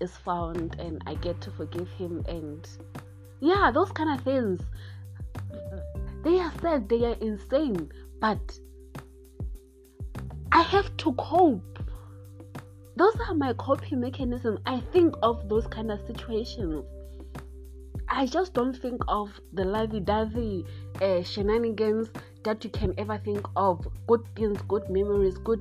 is 0.00 0.16
found 0.16 0.78
and 0.78 1.02
I 1.06 1.14
get 1.14 1.40
to 1.42 1.50
forgive 1.50 1.88
him 1.90 2.24
and 2.28 2.66
yeah, 3.40 3.70
those 3.70 3.92
kind 3.92 4.18
of 4.18 4.24
things. 4.24 4.60
They 6.22 6.38
are 6.38 6.52
sad, 6.60 6.88
they 6.88 7.04
are 7.04 7.16
insane, 7.20 7.90
but 8.20 8.58
I 10.52 10.62
have 10.62 10.96
to 10.98 11.12
cope. 11.12 11.78
Those 12.96 13.14
are 13.28 13.34
my 13.34 13.52
coping 13.52 14.00
mechanisms. 14.00 14.58
I 14.64 14.80
think 14.92 15.14
of 15.22 15.48
those 15.48 15.66
kind 15.66 15.90
of 15.90 16.00
situations. 16.06 16.84
I 18.08 18.26
just 18.26 18.54
don't 18.54 18.74
think 18.74 19.02
of 19.08 19.38
the 19.52 19.64
lovey-dovey 19.64 20.64
uh, 21.02 21.22
shenanigans 21.22 22.08
that 22.44 22.64
you 22.64 22.70
can 22.70 22.94
ever 22.96 23.18
think 23.18 23.44
of. 23.54 23.86
Good 24.06 24.24
things, 24.34 24.62
good 24.68 24.88
memories, 24.88 25.36
good 25.38 25.60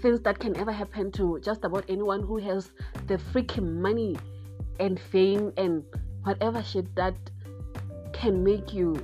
things 0.00 0.20
that 0.20 0.38
can 0.38 0.56
ever 0.56 0.72
happen 0.72 1.12
to 1.12 1.38
just 1.40 1.64
about 1.64 1.84
anyone 1.88 2.22
who 2.22 2.38
has 2.38 2.70
the 3.06 3.18
freaking 3.18 3.74
money 3.80 4.16
and 4.80 4.98
fame 4.98 5.52
and 5.56 5.84
whatever 6.22 6.62
shit 6.62 6.94
that 6.96 7.14
can 8.12 8.42
make 8.42 8.72
you 8.72 8.96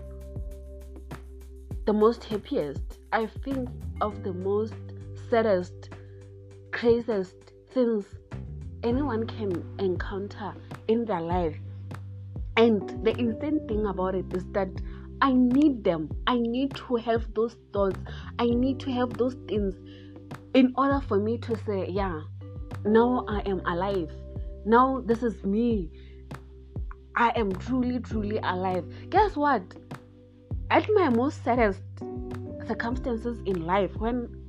the 1.85 1.93
most 1.93 2.25
happiest. 2.25 2.99
I 3.13 3.27
think 3.27 3.69
of 4.01 4.23
the 4.23 4.33
most 4.33 4.75
saddest, 5.29 5.91
craziest 6.83 7.37
things 7.73 8.05
anyone 8.83 9.25
can 9.25 9.53
encounter 9.79 10.53
in 10.89 11.05
their 11.05 11.21
life. 11.21 11.55
And 12.57 13.05
the 13.05 13.17
insane 13.17 13.69
thing 13.69 13.87
about 13.87 14.17
it 14.17 14.25
is 14.35 14.45
that 14.51 14.69
I 15.21 15.33
need 15.33 15.85
them. 15.85 16.11
I 16.27 16.41
need 16.41 16.75
to 16.75 16.97
have 16.97 17.33
those 17.35 17.55
thoughts. 17.73 18.01
I 18.41 18.47
need 18.47 18.81
to 18.81 18.91
have 18.91 19.17
those 19.17 19.37
things 19.47 19.77
in 20.55 20.75
order 20.77 21.01
for 21.07 21.21
me 21.21 21.39
to 21.39 21.57
say, 21.65 21.87
yeah, 21.89 22.21
now 22.85 23.27
I 23.29 23.43
am 23.49 23.61
alive. 23.61 24.11
Now 24.67 25.05
this 25.07 25.23
is 25.23 25.45
me. 25.45 25.89
I 27.15 27.29
am 27.37 27.53
truly, 27.53 28.01
truly 28.01 28.39
alive. 28.39 28.85
Guess 29.09 29.37
what? 29.37 29.63
At 30.69 30.89
my 30.95 31.11
most 31.11 31.45
saddest 31.45 31.81
circumstances 32.67 33.39
in 33.47 33.67
life, 33.67 33.95
when 33.99 34.42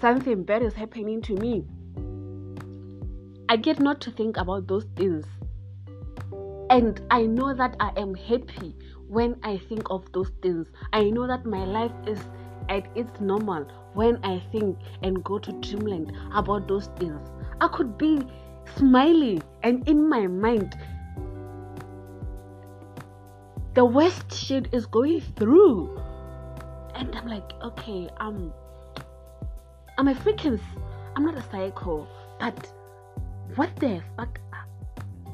something 0.00 0.44
bad 0.44 0.62
is 0.62 0.74
happening 0.74 1.20
to 1.22 1.34
me, 1.34 1.64
I 3.48 3.56
get 3.56 3.80
not 3.80 4.00
to 4.02 4.10
think 4.10 4.36
about 4.36 4.66
those 4.66 4.86
things. 4.96 5.24
And 6.70 7.00
I 7.10 7.22
know 7.22 7.54
that 7.54 7.76
I 7.80 7.92
am 7.96 8.14
happy 8.14 8.76
when 9.08 9.36
I 9.42 9.56
think 9.56 9.90
of 9.90 10.10
those 10.12 10.30
things. 10.42 10.68
I 10.92 11.10
know 11.10 11.26
that 11.26 11.46
my 11.46 11.64
life 11.64 11.92
is 12.06 12.20
at 12.68 12.86
its 12.94 13.20
normal 13.20 13.64
when 13.94 14.22
I 14.22 14.42
think 14.52 14.78
and 15.02 15.24
go 15.24 15.38
to 15.38 15.52
dreamland 15.52 16.12
about 16.34 16.68
those 16.68 16.88
things. 16.98 17.26
I 17.60 17.68
could 17.68 17.96
be 17.96 18.20
smiling 18.76 19.42
and 19.62 19.88
in 19.88 20.06
my 20.06 20.26
mind 20.26 20.76
the 23.74 23.84
worst 23.84 24.34
shit 24.34 24.68
is 24.72 24.86
going 24.86 25.20
through. 25.36 25.98
And 26.94 27.14
I'm 27.14 27.28
like, 27.28 27.52
okay, 27.62 28.08
I'm 28.18 28.52
I'm 29.98 30.06
a 30.06 30.14
freaking 30.14 30.60
I'm 31.16 31.24
not 31.24 31.36
a 31.36 31.42
psycho, 31.50 32.06
but 32.38 32.72
what 33.56 33.74
the 33.76 34.00
fuck 34.16 34.38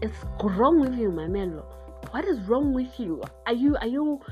is 0.01 0.11
wrong 0.43 0.81
with 0.81 0.99
you, 0.99 1.13
my 1.13 1.29
man? 1.29 1.61
What 2.11 2.25
is 2.25 2.41
wrong 2.49 2.73
with 2.73 2.99
you? 2.99 3.23
Are 3.47 3.53
you 3.53 3.77
are 3.77 3.87
you 3.87 4.23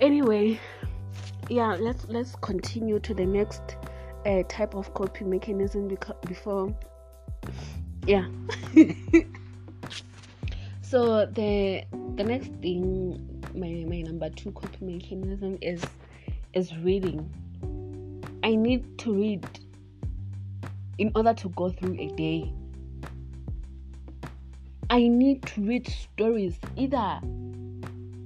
anyway 0.00 0.60
yeah 1.48 1.76
let's 1.78 2.06
let's 2.08 2.34
continue 2.42 2.98
to 2.98 3.14
the 3.14 3.24
next 3.24 3.76
uh, 4.26 4.42
type 4.48 4.74
of 4.74 4.92
coping 4.94 5.30
mechanism 5.30 5.88
beca- 5.88 6.20
before 6.28 6.74
yeah 8.06 8.26
so 10.82 11.26
the 11.26 11.84
the 12.16 12.24
next 12.24 12.52
thing 12.60 13.42
my 13.54 13.84
my 13.88 14.02
number 14.02 14.28
two 14.30 14.50
coping 14.52 14.96
mechanism 14.96 15.56
is 15.62 15.82
is 16.54 16.76
reading 16.78 17.30
i 18.44 18.54
need 18.54 18.96
to 18.98 19.12
read 19.12 19.44
in 20.98 21.10
order 21.16 21.34
to 21.34 21.48
go 21.50 21.68
through 21.70 21.96
a 21.98 22.06
day 22.10 22.52
i 24.90 25.08
need 25.08 25.42
to 25.42 25.60
read 25.62 25.88
stories 25.88 26.56
either 26.76 27.20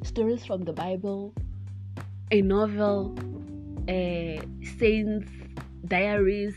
stories 0.02 0.44
from 0.44 0.62
the 0.64 0.72
bible 0.72 1.32
a 2.30 2.42
novel, 2.42 3.16
a 3.88 4.40
saints, 4.78 5.30
diaries, 5.86 6.54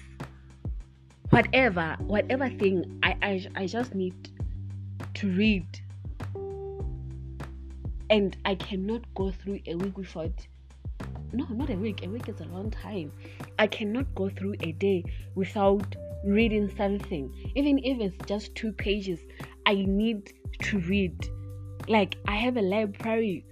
whatever, 1.30 1.96
whatever 2.00 2.50
thing 2.50 3.00
I, 3.04 3.16
I, 3.22 3.48
I 3.56 3.68
just 3.68 3.96
need 3.96 4.30
to 5.16 5.32
read. 5.32 5.66
and 8.10 8.36
I 8.44 8.56
cannot 8.56 9.04
go 9.16 9.32
through 9.32 9.62
a 9.66 9.76
week 9.76 9.98
without 9.98 10.46
no, 11.34 11.46
not 11.50 11.70
a 11.70 11.76
week. 11.76 12.06
A 12.06 12.10
week 12.10 12.28
is 12.30 12.40
a 12.42 12.46
long 12.46 12.72
time. 12.72 13.12
I 13.58 13.68
cannot 13.68 14.14
go 14.16 14.30
through 14.30 14.56
a 14.62 14.72
day 14.74 15.04
without 15.36 15.96
reading 16.26 16.70
something. 16.76 17.34
Even 17.56 17.80
if 17.80 18.00
it's 18.00 18.26
just 18.28 18.56
two 18.56 18.72
pages, 18.72 19.20
I 19.66 19.76
need 19.76 20.34
to 20.64 20.80
read. 20.80 21.16
Like, 21.88 22.18
I 22.28 22.36
have 22.36 22.58
a 22.58 22.62
library 22.62 23.46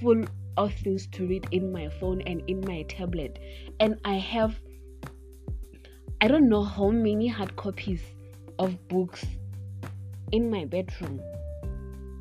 full 0.00 0.24
of 0.56 0.72
things 0.74 1.06
to 1.08 1.26
read 1.26 1.46
in 1.50 1.72
my 1.72 1.88
phone 1.88 2.22
and 2.22 2.42
in 2.48 2.60
my 2.60 2.82
tablet. 2.82 3.38
And 3.80 3.98
I 4.04 4.14
have, 4.14 4.58
I 6.20 6.28
don't 6.28 6.48
know 6.48 6.62
how 6.62 6.90
many 6.90 7.28
hard 7.28 7.56
copies 7.56 8.02
of 8.58 8.88
books 8.88 9.24
in 10.32 10.50
my 10.50 10.64
bedroom 10.64 11.20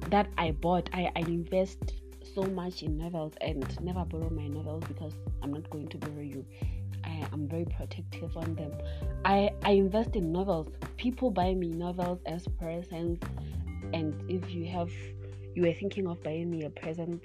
that 0.10 0.28
I 0.38 0.52
bought. 0.52 0.90
I, 0.94 1.12
I 1.16 1.20
invest 1.20 1.94
so 2.34 2.44
much 2.44 2.84
in 2.84 2.98
novels 2.98 3.34
and 3.42 3.66
never 3.82 4.06
borrow 4.06 4.30
my 4.30 4.48
novels 4.48 4.84
because 4.88 5.14
I'm 5.42 5.54
not 5.54 5.70
going 5.70 5.88
to 5.90 5.98
borrow 5.98 6.22
you. 6.22 6.46
I 7.04 7.28
am 7.32 7.48
very 7.48 7.66
protective 7.66 8.36
on 8.38 8.56
them. 8.56 8.72
I, 9.26 9.52
I 9.64 9.72
invest 9.72 10.16
in 10.16 10.32
novels. 10.32 10.70
People 10.98 11.32
buy 11.32 11.54
me 11.54 11.68
novels 11.68 12.20
as 12.26 12.48
presents, 12.48 13.26
and 13.94 14.16
if 14.30 14.54
you 14.54 14.66
have 14.68 14.92
you 15.56 15.64
were 15.64 15.74
thinking 15.74 16.08
of 16.08 16.24
buying 16.24 16.50
me 16.50 16.64
a 16.64 16.70
present, 16.70 17.24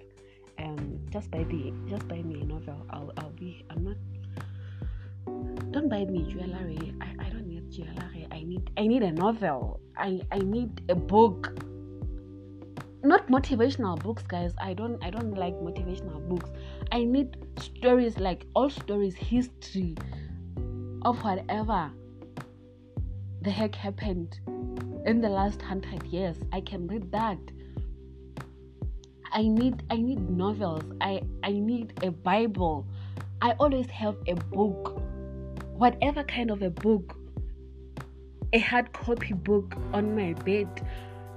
um, 0.59 0.99
just 1.11 1.31
buy 1.31 1.45
the 1.45 1.73
just 1.89 2.07
buy 2.09 2.23
me 2.23 2.41
a 2.41 2.45
novel. 2.45 2.85
I'll 2.91 3.13
I'll 3.19 3.31
be 3.31 3.65
I'm 3.71 3.85
not. 3.85 3.97
Don't 5.71 5.89
buy 5.89 6.05
me 6.05 6.25
jewelry. 6.31 6.95
I, 7.01 7.27
I 7.27 7.31
don't 7.31 7.47
need 7.47 7.71
jewelry. 7.71 8.27
I 8.33 8.43
need 8.43 8.71
I 8.77 8.87
need 8.87 9.03
a 9.03 9.13
novel. 9.13 9.81
I 9.97 10.21
I 10.33 10.39
need 10.39 10.83
a 10.89 10.95
book 10.95 11.55
not 13.03 13.29
motivational 13.29 14.01
books 14.03 14.23
guys. 14.23 14.53
I 14.61 14.75
don't 14.75 15.03
i 15.05 15.11
don't 15.11 15.35
like 15.35 15.55
motivational 15.55 16.27
books. 16.29 16.51
I 16.93 17.05
need 17.05 17.37
stories 17.61 18.19
like 18.19 18.47
all 18.55 18.71
stories 18.71 19.15
history 19.15 19.97
of 21.03 21.23
whatever 21.23 21.91
the 23.43 23.51
heck 23.51 23.75
happened 23.75 24.41
in 25.07 25.21
the 25.21 25.29
last 25.29 25.63
hundred 25.63 26.05
years. 26.07 26.37
I 26.53 26.61
can 26.61 26.87
read 26.87 27.11
that. 27.13 27.39
I 29.33 29.43
need 29.43 29.83
i 29.91 29.97
need 29.97 30.29
novels. 30.31 30.85
I 31.01 31.23
i 31.45 31.53
need 31.53 31.93
a 32.03 32.11
bible. 32.11 32.87
I 33.41 33.53
always 33.53 33.89
have 33.91 34.17
a 34.27 34.35
book. 34.35 35.01
Whatever 35.77 36.25
kind 36.25 36.51
of 36.51 36.63
a 36.63 36.71
book 36.71 37.17
a 38.55 38.59
hard 38.59 38.91
copy 38.95 39.35
book 39.35 39.75
on 39.93 40.17
my 40.17 40.33
bed 40.33 40.67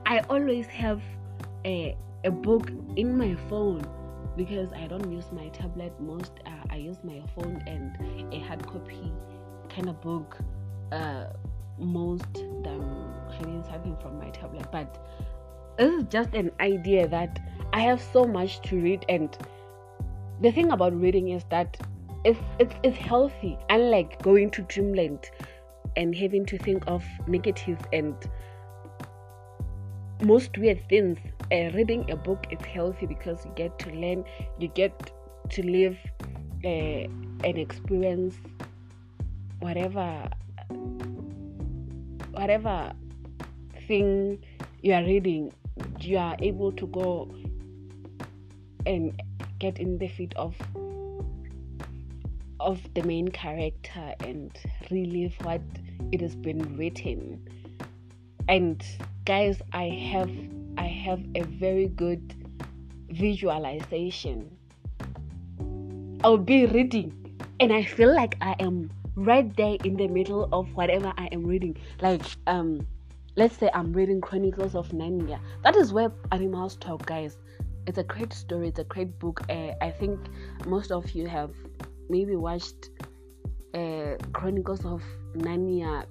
i 0.05 0.19
always 0.29 0.65
have 0.67 1.01
a, 1.65 1.97
a 2.23 2.31
book 2.31 2.71
in 2.95 3.17
my 3.17 3.35
phone 3.49 3.85
because 4.37 4.71
I 4.73 4.87
don't 4.87 5.11
use 5.11 5.31
my 5.31 5.49
tablet 5.49 5.93
most. 5.99 6.31
Uh, 6.45 6.51
I 6.69 6.77
use 6.77 6.97
my 7.03 7.21
phone 7.35 7.61
and 7.67 8.33
a 8.33 8.39
hard 8.39 8.65
copy 8.65 9.11
kind 9.69 9.89
of 9.89 10.01
book 10.01 10.37
uh, 10.91 11.25
most 11.77 12.33
than 12.33 12.81
reading 13.39 13.63
something 13.63 13.97
from 14.01 14.19
my 14.19 14.29
tablet. 14.29 14.71
But 14.71 15.03
this 15.77 15.93
is 15.93 16.03
just 16.09 16.33
an 16.33 16.51
idea 16.59 17.07
that 17.07 17.39
I 17.73 17.81
have 17.81 18.01
so 18.01 18.25
much 18.25 18.61
to 18.63 18.81
read, 18.81 19.05
and 19.09 19.35
the 20.41 20.51
thing 20.51 20.71
about 20.71 20.99
reading 20.99 21.29
is 21.29 21.43
that 21.49 21.77
it's 22.23 22.39
it's, 22.59 22.75
it's 22.83 22.97
healthy, 22.97 23.57
unlike 23.69 24.21
going 24.21 24.51
to 24.51 24.61
dreamland 24.63 25.29
and 25.95 26.15
having 26.15 26.45
to 26.45 26.57
think 26.57 26.83
of 26.87 27.03
negative 27.27 27.77
and 27.91 28.15
most 30.23 30.57
weird 30.57 30.87
things 30.87 31.17
uh, 31.51 31.69
reading 31.73 32.09
a 32.09 32.15
book 32.15 32.47
is 32.49 32.65
healthy 32.65 33.05
because 33.05 33.45
you 33.45 33.51
get 33.55 33.77
to 33.79 33.91
learn, 33.91 34.23
you 34.59 34.67
get 34.69 35.11
to 35.49 35.63
live 35.63 35.97
uh, 36.63 37.07
and 37.43 37.57
experience 37.57 38.35
whatever 39.59 40.29
whatever 42.31 42.93
thing 43.87 44.43
you 44.81 44.93
are 44.93 45.03
reading. 45.03 45.51
You 45.99 46.17
are 46.17 46.35
able 46.39 46.71
to 46.71 46.87
go 46.87 47.33
and 48.85 49.21
get 49.59 49.79
in 49.79 49.97
the 49.97 50.07
feet 50.07 50.33
of 50.35 50.55
of 52.59 52.79
the 52.93 53.03
main 53.03 53.27
character 53.27 54.13
and 54.21 54.57
relive 54.89 55.33
what 55.41 55.61
it 56.11 56.21
has 56.21 56.35
been 56.35 56.77
written 56.77 57.41
and 58.47 58.83
guys 59.25 59.61
i 59.73 59.85
have 59.85 60.29
I 60.81 60.87
have 60.87 61.21
a 61.35 61.43
very 61.43 61.89
good 61.89 62.33
visualization. 63.11 64.49
I'll 66.23 66.39
be 66.39 66.65
reading 66.65 67.13
and 67.59 67.71
I 67.71 67.83
feel 67.83 68.15
like 68.15 68.35
I 68.41 68.55
am 68.59 68.89
right 69.15 69.55
there 69.57 69.77
in 69.83 69.95
the 69.95 70.07
middle 70.07 70.49
of 70.51 70.73
whatever 70.73 71.13
I 71.19 71.27
am 71.27 71.45
reading. 71.45 71.77
Like, 72.01 72.23
um, 72.47 72.87
let's 73.35 73.57
say 73.57 73.69
I'm 73.75 73.93
reading 73.93 74.21
Chronicles 74.21 74.73
of 74.73 74.89
Narnia. 74.89 75.39
That 75.63 75.75
is 75.75 75.93
where 75.93 76.11
animals 76.31 76.77
talk, 76.77 77.05
guys. 77.05 77.37
It's 77.85 77.99
a 77.99 78.03
great 78.03 78.33
story, 78.33 78.69
it's 78.69 78.79
a 78.79 78.83
great 78.83 79.19
book. 79.19 79.41
Uh, 79.51 79.73
I 79.81 79.91
think 79.91 80.19
most 80.65 80.91
of 80.91 81.11
you 81.11 81.27
have 81.27 81.51
maybe 82.09 82.35
watched 82.35 82.89
uh, 83.75 84.15
Chronicles 84.33 84.83
of 84.83 85.03
Narnia 85.35 86.07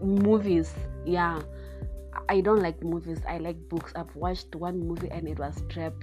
movies. 0.00 0.72
Yeah, 1.04 1.40
I 2.28 2.40
don't 2.40 2.60
like 2.60 2.82
movies. 2.82 3.20
I 3.28 3.38
like 3.38 3.68
books. 3.68 3.92
I've 3.96 4.14
watched 4.14 4.54
one 4.54 4.80
movie 4.86 5.08
and 5.10 5.28
it 5.28 5.38
was 5.38 5.62
Trap. 5.68 5.94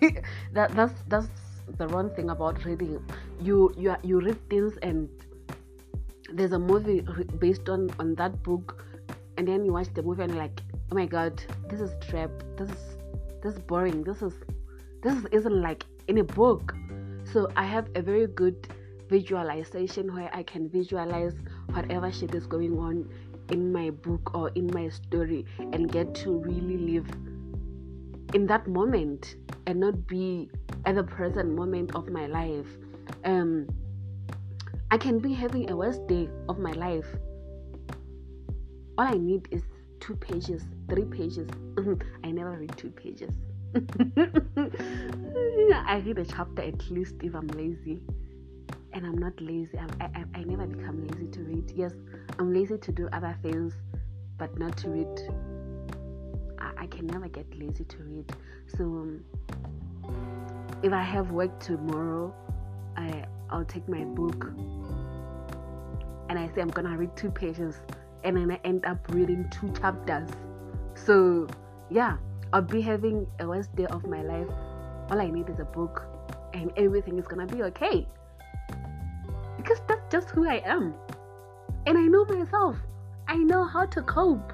that 0.52 0.74
that's 0.74 0.94
that's 1.08 1.28
the 1.76 1.88
wrong 1.88 2.10
thing 2.10 2.30
about 2.30 2.64
reading. 2.64 3.04
You 3.40 3.72
you 3.76 3.96
you 4.02 4.20
read 4.20 4.38
things 4.48 4.78
and 4.82 5.08
there's 6.32 6.52
a 6.52 6.58
movie 6.58 7.04
based 7.38 7.68
on 7.68 7.90
on 7.98 8.14
that 8.16 8.42
book, 8.42 8.84
and 9.36 9.46
then 9.46 9.64
you 9.64 9.72
watch 9.72 9.92
the 9.94 10.02
movie 10.02 10.22
and 10.22 10.36
like, 10.36 10.62
oh 10.90 10.94
my 10.94 11.06
god, 11.06 11.42
this 11.68 11.80
is 11.80 11.92
Trap. 12.00 12.30
This 12.56 12.70
is 12.70 12.96
this 13.42 13.54
is 13.54 13.60
boring. 13.60 14.04
This 14.04 14.22
is 14.22 14.34
this 15.02 15.24
isn't 15.32 15.60
like 15.60 15.84
in 16.08 16.18
a 16.18 16.24
book. 16.24 16.74
So 17.32 17.48
I 17.56 17.64
have 17.64 17.88
a 17.94 18.02
very 18.02 18.26
good 18.26 18.68
visualization 19.08 20.14
where 20.14 20.30
I 20.32 20.42
can 20.42 20.68
visualize 20.68 21.34
whatever 21.72 22.10
shit 22.12 22.34
is 22.34 22.46
going 22.46 22.78
on 22.78 23.08
in 23.50 23.72
my 23.72 23.90
book 23.90 24.34
or 24.34 24.50
in 24.50 24.68
my 24.72 24.88
story 24.88 25.44
and 25.58 25.90
get 25.90 26.14
to 26.14 26.38
really 26.38 26.78
live 26.78 27.08
in 28.34 28.46
that 28.46 28.66
moment 28.66 29.36
and 29.66 29.80
not 29.80 30.06
be 30.06 30.50
at 30.84 30.94
the 30.94 31.02
present 31.02 31.50
moment 31.50 31.94
of 31.94 32.08
my 32.08 32.26
life. 32.26 32.66
Um, 33.24 33.68
I 34.90 34.98
can 34.98 35.18
be 35.18 35.32
having 35.32 35.70
a 35.70 35.76
worst 35.76 36.06
day 36.06 36.28
of 36.48 36.58
my 36.58 36.72
life. 36.72 37.06
All 38.98 39.06
I 39.06 39.14
need 39.14 39.48
is 39.50 39.62
two 40.00 40.16
pages, 40.16 40.64
three 40.88 41.04
pages. 41.04 41.48
I 42.24 42.30
never 42.30 42.52
read 42.52 42.76
two 42.76 42.90
pages. 42.90 43.34
I 45.86 46.02
read 46.04 46.18
a 46.18 46.24
chapter 46.24 46.62
at 46.62 46.90
least 46.90 47.14
if 47.22 47.34
I'm 47.34 47.46
lazy 47.48 48.00
and 48.92 49.06
I'm 49.06 49.18
not 49.18 49.40
lazy. 49.40 49.78
I, 49.78 50.04
I, 50.04 50.24
I 50.34 50.42
never 50.42 50.66
become 50.66 51.06
lazy 51.06 51.26
to 51.28 51.40
read. 51.40 51.70
Yes, 51.74 51.92
I'm 52.38 52.52
lazy 52.52 52.78
to 52.78 52.92
do 52.92 53.08
other 53.12 53.36
things, 53.42 53.74
but 54.38 54.58
not 54.58 54.76
to 54.78 54.90
read. 54.90 55.20
I, 56.58 56.84
I 56.84 56.86
can 56.86 57.06
never 57.06 57.28
get 57.28 57.46
lazy 57.58 57.84
to 57.84 57.96
read. 57.98 58.32
So 58.76 58.84
um, 58.84 59.24
if 60.82 60.92
I 60.92 61.02
have 61.02 61.30
work 61.30 61.58
tomorrow, 61.60 62.34
I 62.96 63.24
I'll 63.50 63.64
take 63.64 63.88
my 63.88 64.04
book 64.04 64.52
and 66.28 66.38
I 66.38 66.48
say 66.54 66.60
I'm 66.60 66.68
gonna 66.68 66.96
read 66.96 67.16
two 67.16 67.30
pages, 67.30 67.80
and 68.24 68.36
then 68.36 68.50
I 68.50 68.60
end 68.64 68.86
up 68.86 68.98
reading 69.10 69.48
two 69.50 69.72
chapters. 69.80 70.30
So 70.94 71.46
yeah, 71.90 72.16
I'll 72.52 72.62
be 72.62 72.80
having 72.80 73.26
a 73.38 73.46
worst 73.46 73.74
day 73.76 73.86
of 73.86 74.06
my 74.06 74.22
life. 74.22 74.48
All 75.10 75.20
I 75.20 75.28
need 75.28 75.48
is 75.48 75.58
a 75.58 75.64
book, 75.64 76.04
and 76.54 76.72
everything 76.76 77.18
is 77.18 77.26
gonna 77.26 77.46
be 77.46 77.62
okay 77.64 78.06
because 79.70 79.84
that's 79.86 80.12
just 80.12 80.30
who 80.30 80.48
I 80.48 80.62
am. 80.66 80.94
And 81.86 81.96
I 81.96 82.02
know 82.02 82.24
myself. 82.24 82.76
I 83.28 83.36
know 83.36 83.64
how 83.64 83.86
to 83.86 84.02
cope. 84.02 84.52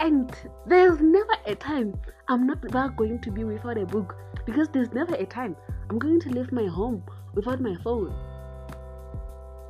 And 0.00 0.34
there's 0.66 1.00
never 1.00 1.34
a 1.46 1.54
time 1.54 1.94
I'm 2.26 2.44
not 2.44 2.60
going 2.96 3.20
to 3.20 3.30
be 3.30 3.44
without 3.44 3.78
a 3.78 3.86
book 3.86 4.16
because 4.46 4.68
there's 4.68 4.92
never 4.92 5.14
a 5.14 5.26
time 5.26 5.54
I'm 5.88 5.98
going 5.98 6.18
to 6.20 6.30
leave 6.30 6.50
my 6.50 6.66
home 6.66 7.04
without 7.34 7.60
my 7.60 7.76
phone. 7.84 8.12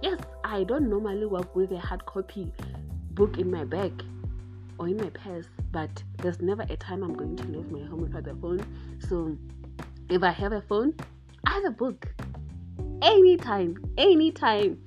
Yes, 0.01 0.19
I 0.43 0.65
don't 0.65 0.89
normally 0.89 1.27
work 1.27 1.55
with 1.55 1.73
a 1.73 1.79
hard 1.79 2.07
copy 2.07 2.51
book 3.11 3.37
in 3.37 3.51
my 3.51 3.65
bag 3.65 4.03
or 4.79 4.89
in 4.89 4.97
my 4.97 5.11
purse, 5.11 5.49
but 5.71 6.03
there's 6.23 6.41
never 6.41 6.63
a 6.63 6.77
time 6.79 7.03
I'm 7.03 7.15
going 7.15 7.37
to 7.37 7.45
leave 7.45 7.71
my 7.71 7.87
home 7.87 8.01
without 8.01 8.27
a 8.27 8.35
phone. 8.37 8.65
So 9.07 9.37
if 10.09 10.23
I 10.23 10.31
have 10.31 10.53
a 10.53 10.63
phone, 10.63 10.95
I 11.45 11.55
have 11.55 11.65
a 11.67 11.71
book 11.71 12.10
anytime, 13.03 13.77
anytime, 13.97 14.79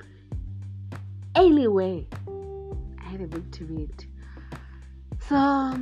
anywhere. 1.36 2.02
I 2.99 3.10
have 3.10 3.21
a 3.21 3.28
book 3.28 3.52
to 3.52 3.65
read. 3.65 4.06
So, 5.28 5.80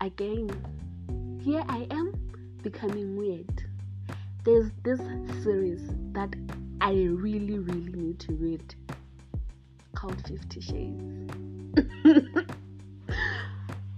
again, 0.00 0.50
here 1.42 1.64
I 1.68 1.86
am 1.90 2.12
becoming 2.62 3.16
weird. 3.16 3.64
There's 4.44 4.70
this 4.82 5.00
series 5.42 5.82
that 6.12 6.34
I 6.80 6.92
really, 6.92 7.58
really 7.58 7.92
need 7.92 8.18
to 8.20 8.32
read 8.32 8.74
called 9.94 10.26
Fifty 10.26 10.60
Shades. 10.60 11.32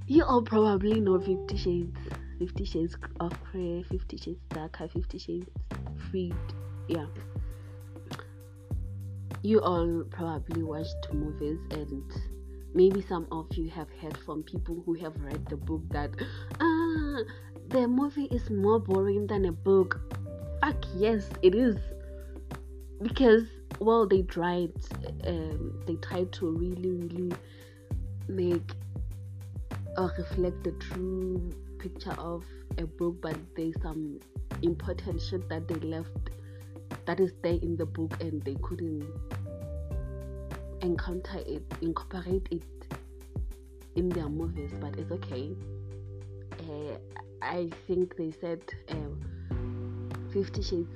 you 0.06 0.24
all 0.24 0.42
probably 0.42 1.00
know 1.00 1.20
Fifty 1.20 1.56
Shades, 1.56 1.96
Fifty 2.38 2.64
Shades 2.64 2.96
of 3.20 3.32
Grey, 3.52 3.84
Fifty 3.84 4.16
Shades 4.16 4.40
Darker, 4.48 4.88
Fifty 4.88 5.18
Shades 5.18 5.46
Freed. 6.10 6.34
Yeah. 6.88 7.06
You 9.42 9.60
all 9.60 10.04
probably 10.10 10.62
watched 10.62 11.12
movies 11.12 11.58
and 11.72 12.04
maybe 12.74 13.02
some 13.02 13.26
of 13.32 13.52
you 13.56 13.68
have 13.70 13.88
heard 14.00 14.16
from 14.18 14.44
people 14.44 14.82
who 14.86 14.94
have 14.94 15.20
read 15.20 15.44
the 15.46 15.56
book 15.56 15.82
that 15.90 16.10
ah 16.60 17.18
the 17.68 17.88
movie 17.88 18.28
is 18.30 18.50
more 18.50 18.78
boring 18.78 19.26
than 19.26 19.46
a 19.46 19.52
book. 19.52 20.00
Fuck 20.60 20.84
yes 20.94 21.28
it 21.42 21.56
is. 21.56 21.76
Because 23.02 23.44
well 23.80 24.06
they 24.06 24.22
tried 24.22 24.72
um, 25.26 25.82
they 25.86 25.96
tried 25.96 26.30
to 26.32 26.50
really 26.50 26.92
really 26.92 27.32
make 28.28 28.70
or 29.96 30.12
reflect 30.16 30.62
the 30.62 30.72
true 30.72 31.50
picture 31.78 32.14
of 32.18 32.44
a 32.78 32.86
book 32.86 33.16
but 33.20 33.36
there's 33.56 33.74
some 33.82 34.20
important 34.62 35.20
shit 35.20 35.48
that 35.48 35.66
they 35.66 35.74
left 35.86 36.30
that 37.06 37.20
is 37.20 37.32
there 37.42 37.58
in 37.62 37.76
the 37.76 37.86
book 37.86 38.16
and 38.20 38.42
they 38.42 38.56
couldn't 38.62 39.06
encounter 40.80 41.38
it, 41.46 41.62
incorporate 41.80 42.48
it 42.50 42.62
in 43.94 44.08
their 44.08 44.28
movies, 44.28 44.72
but 44.80 44.96
it's 44.98 45.10
okay. 45.10 45.54
Uh, 46.60 46.96
I 47.40 47.68
think 47.86 48.16
they 48.16 48.32
said 48.40 48.62
um, 48.90 49.20
Fifty 50.32 50.62
Shades 50.62 50.88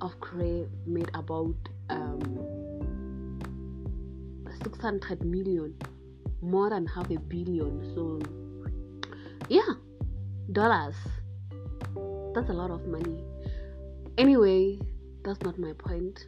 of 0.00 0.18
Grey 0.20 0.66
made 0.86 1.10
about 1.14 1.54
um, 1.90 2.42
600 4.62 5.24
million, 5.24 5.74
more 6.40 6.70
than 6.70 6.86
half 6.86 7.10
a 7.10 7.18
billion. 7.18 7.94
So, 7.94 8.20
yeah, 9.48 9.74
dollars. 10.50 10.96
That's 12.34 12.48
a 12.48 12.52
lot 12.52 12.70
of 12.70 12.86
money. 12.86 13.22
Anyway, 14.18 14.78
that's 15.24 15.40
not 15.42 15.58
my 15.58 15.72
point 15.72 16.26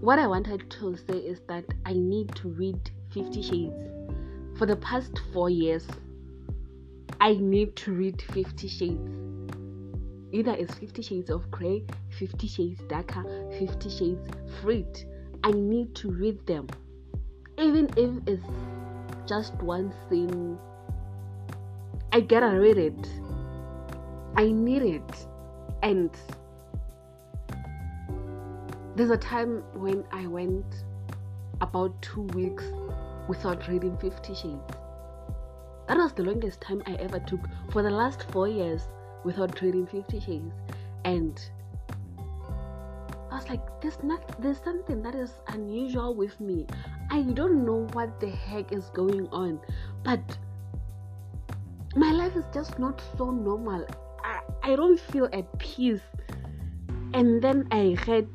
what 0.00 0.18
I 0.18 0.26
wanted 0.26 0.70
to 0.70 0.96
say 0.96 1.18
is 1.18 1.40
that 1.48 1.64
I 1.84 1.92
need 1.92 2.34
to 2.36 2.48
read 2.48 2.90
Fifty 3.12 3.42
Shades. 3.42 3.74
For 4.56 4.64
the 4.64 4.76
past 4.76 5.12
four 5.32 5.50
years, 5.50 5.86
I 7.20 7.34
need 7.34 7.76
to 7.76 7.92
read 7.92 8.22
Fifty 8.22 8.66
Shades. 8.66 9.10
Either 10.32 10.52
it's 10.52 10.74
Fifty 10.74 11.02
Shades 11.02 11.28
of 11.28 11.50
Grey, 11.50 11.84
Fifty 12.18 12.48
Shades 12.48 12.80
Darker, 12.88 13.24
Fifty 13.58 13.90
Shades 13.90 14.26
Freed. 14.62 15.04
I 15.44 15.50
need 15.50 15.94
to 15.96 16.10
read 16.10 16.46
them. 16.46 16.68
Even 17.58 17.90
if 17.94 18.10
it's 18.26 18.42
just 19.26 19.52
one 19.56 19.92
scene, 20.08 20.58
I 22.10 22.20
gotta 22.20 22.58
read 22.58 22.78
it. 22.78 23.08
I 24.34 24.50
need 24.50 24.82
it. 24.82 25.26
And 25.82 26.10
there's 29.00 29.08
a 29.08 29.16
time 29.16 29.62
when 29.72 30.04
I 30.12 30.26
went 30.26 30.84
about 31.62 32.02
two 32.02 32.24
weeks 32.34 32.64
without 33.28 33.66
reading 33.66 33.96
Fifty 33.96 34.34
Shades. 34.34 34.74
That 35.88 35.96
was 35.96 36.12
the 36.12 36.22
longest 36.22 36.60
time 36.60 36.82
I 36.84 36.96
ever 36.96 37.18
took 37.18 37.40
for 37.72 37.82
the 37.82 37.88
last 37.88 38.30
four 38.30 38.46
years 38.46 38.82
without 39.24 39.58
reading 39.62 39.86
Fifty 39.86 40.20
Shades. 40.20 40.52
And 41.06 41.40
I 43.30 43.36
was 43.36 43.48
like, 43.48 43.62
there's 43.80 44.02
not 44.02 44.38
there's 44.42 44.60
something 44.62 45.00
that 45.00 45.14
is 45.14 45.32
unusual 45.48 46.14
with 46.14 46.38
me. 46.38 46.66
I 47.10 47.22
don't 47.22 47.64
know 47.64 47.88
what 47.94 48.20
the 48.20 48.28
heck 48.28 48.70
is 48.70 48.90
going 48.90 49.28
on. 49.28 49.60
But 50.04 50.36
my 51.96 52.12
life 52.12 52.36
is 52.36 52.44
just 52.52 52.78
not 52.78 53.02
so 53.16 53.30
normal. 53.30 53.86
I, 54.22 54.40
I 54.62 54.76
don't 54.76 55.00
feel 55.00 55.26
at 55.32 55.58
peace. 55.58 56.02
And 57.14 57.40
then 57.40 57.66
I 57.72 57.96
read 58.06 58.28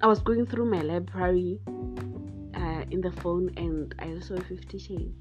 I 0.00 0.06
was 0.06 0.20
going 0.20 0.46
through 0.46 0.66
my 0.66 0.80
library 0.80 1.58
uh, 2.54 2.84
in 2.88 3.00
the 3.00 3.10
phone 3.10 3.50
and 3.56 3.92
I 3.98 4.20
saw 4.20 4.38
Fifty 4.38 4.78
Shades. 4.78 5.16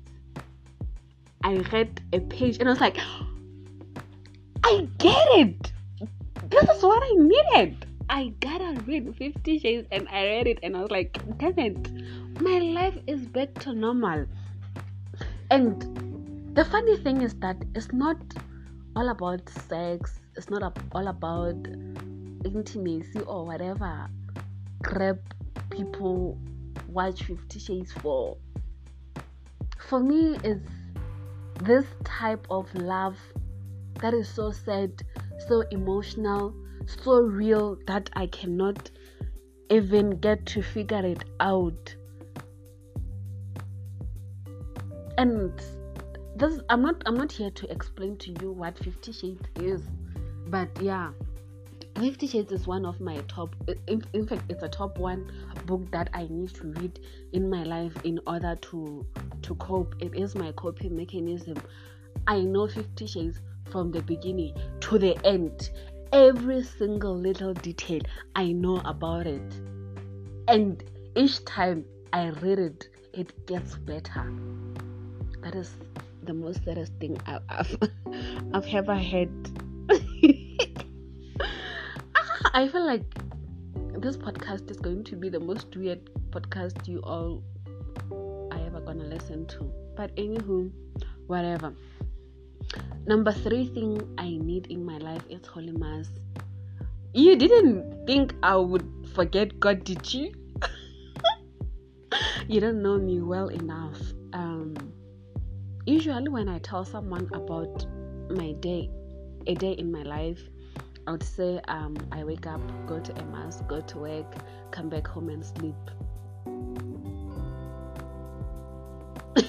I 1.43 1.57
read 1.73 1.99
a 2.13 2.19
page 2.19 2.59
and 2.59 2.69
I 2.69 2.73
was 2.73 2.79
like, 2.79 2.97
I 4.63 4.87
get 4.99 5.27
it. 5.39 5.71
This 6.49 6.69
is 6.69 6.83
what 6.83 7.01
I 7.01 7.11
needed. 7.15 7.87
I 8.07 8.33
gotta 8.39 8.79
read 8.85 9.15
Fifty 9.17 9.57
Shades 9.57 9.87
and 9.91 10.07
I 10.09 10.25
read 10.27 10.45
it 10.45 10.59
and 10.61 10.77
I 10.77 10.81
was 10.81 10.91
like, 10.91 11.17
damn 11.39 11.57
it, 11.57 12.39
my 12.39 12.59
life 12.59 12.99
is 13.07 13.25
back 13.25 13.55
to 13.61 13.73
normal. 13.73 14.27
And 15.49 16.53
the 16.55 16.65
funny 16.65 16.97
thing 16.97 17.23
is 17.23 17.33
that 17.39 17.57
it's 17.73 17.91
not 17.91 18.17
all 18.95 19.09
about 19.09 19.49
sex, 19.49 20.19
it's 20.35 20.51
not 20.51 20.77
all 20.91 21.07
about 21.07 21.65
intimacy 22.45 23.21
or 23.21 23.43
whatever 23.43 24.07
grab 24.81 25.19
people 25.69 26.37
watch 26.87 27.23
Fifty 27.23 27.59
Shades 27.59 27.91
for. 27.91 28.37
For 29.87 29.99
me, 29.99 30.37
it's 30.43 30.69
this 31.63 31.85
type 32.03 32.45
of 32.49 32.73
love 32.75 33.17
that 34.01 34.13
is 34.13 34.27
so 34.27 34.51
sad, 34.51 34.91
so 35.47 35.61
emotional, 35.71 36.53
so 36.85 37.21
real 37.21 37.77
that 37.87 38.09
I 38.13 38.27
cannot 38.27 38.91
even 39.69 40.11
get 40.19 40.45
to 40.47 40.61
figure 40.61 41.05
it 41.05 41.23
out. 41.39 41.95
And 45.17 45.51
this 46.35 46.59
I'm 46.69 46.81
not 46.81 47.01
I'm 47.05 47.15
not 47.15 47.31
here 47.31 47.49
to 47.49 47.71
explain 47.71 48.17
to 48.17 48.35
you 48.41 48.51
what 48.51 48.77
Fifty 48.77 49.11
Shades 49.11 49.47
is, 49.55 49.81
but 50.47 50.69
yeah 50.81 51.11
Fifty 51.99 52.27
Shades 52.27 52.51
is 52.51 52.67
one 52.67 52.85
of 52.85 52.99
my 52.99 53.17
top, 53.27 53.55
in, 53.87 54.03
in, 54.13 54.27
fact, 54.27 54.43
it's 54.49 54.61
a 54.61 54.69
top 54.69 54.99
one 54.99 55.31
book 55.65 55.89
that 55.91 56.09
I 56.13 56.27
need 56.29 56.49
to 56.55 56.67
read 56.73 56.99
in 57.33 57.49
my 57.49 57.63
life 57.63 57.93
in 58.03 58.19
order 58.27 58.55
to 58.55 59.03
to 59.41 59.55
cope. 59.55 59.95
It 59.99 60.13
is 60.13 60.35
my 60.35 60.51
coping 60.51 60.95
mechanism. 60.95 61.57
I 62.27 62.41
know 62.41 62.67
Fifty 62.67 63.07
Shades 63.07 63.39
from 63.71 63.91
the 63.91 64.01
beginning 64.03 64.55
to 64.81 64.99
the 64.99 65.17
end. 65.25 65.71
Every 66.11 66.61
single 66.61 67.17
little 67.17 67.53
detail 67.55 68.01
I 68.35 68.51
know 68.51 68.77
about 68.85 69.25
it, 69.25 69.53
and 70.47 70.83
each 71.15 71.43
time 71.45 71.83
I 72.13 72.29
read 72.29 72.59
it, 72.59 72.89
it 73.13 73.47
gets 73.47 73.75
better. 73.75 74.31
That 75.41 75.55
is 75.55 75.75
the 76.23 76.33
most 76.33 76.63
saddest 76.63 76.93
thing 76.99 77.17
I've, 77.25 77.41
I've, 77.49 77.77
I've 78.53 78.67
ever 78.67 78.95
had. 78.95 79.29
I 82.57 82.67
feel 82.67 82.83
like 82.83 83.03
this 84.01 84.17
podcast 84.17 84.71
is 84.71 84.77
going 84.77 85.03
to 85.03 85.15
be 85.15 85.29
the 85.29 85.39
most 85.39 85.75
weird 85.77 86.09
podcast 86.31 86.87
you 86.87 87.01
all 87.03 87.43
are 88.51 88.65
ever 88.65 88.79
gonna 88.79 89.03
listen 89.03 89.45
to. 89.49 89.71
But 89.95 90.15
anywho, 90.15 90.71
whatever. 91.27 91.75
Number 93.05 93.31
three 93.31 93.67
thing 93.67 94.01
I 94.17 94.39
need 94.41 94.71
in 94.71 94.83
my 94.83 94.97
life 94.97 95.21
is 95.29 95.45
Holy 95.45 95.71
Mass. 95.71 96.09
You 97.13 97.35
didn't 97.35 98.07
think 98.07 98.33
I 98.41 98.55
would 98.55 98.89
forget 99.13 99.59
God, 99.59 99.83
did 99.83 100.11
you? 100.11 100.33
you 102.47 102.59
don't 102.59 102.81
know 102.81 102.97
me 102.97 103.21
well 103.21 103.49
enough. 103.49 104.01
Um, 104.33 104.73
usually, 105.85 106.29
when 106.29 106.49
I 106.49 106.57
tell 106.57 106.83
someone 106.83 107.29
about 107.33 107.85
my 108.31 108.53
day, 108.53 108.89
a 109.45 109.53
day 109.53 109.73
in 109.73 109.91
my 109.91 110.01
life, 110.01 110.41
I 111.07 111.11
would 111.11 111.23
say 111.23 111.61
um, 111.69 111.95
I 112.11 112.25
wake 112.25 112.45
up, 112.47 112.59
go 112.85 112.99
to 112.99 113.17
a 113.17 113.25
mass, 113.27 113.61
go 113.61 113.79
to 113.79 113.97
work, 113.97 114.35
come 114.71 114.89
back 114.89 115.07
home 115.07 115.29
and 115.29 115.45
sleep. 115.45 115.73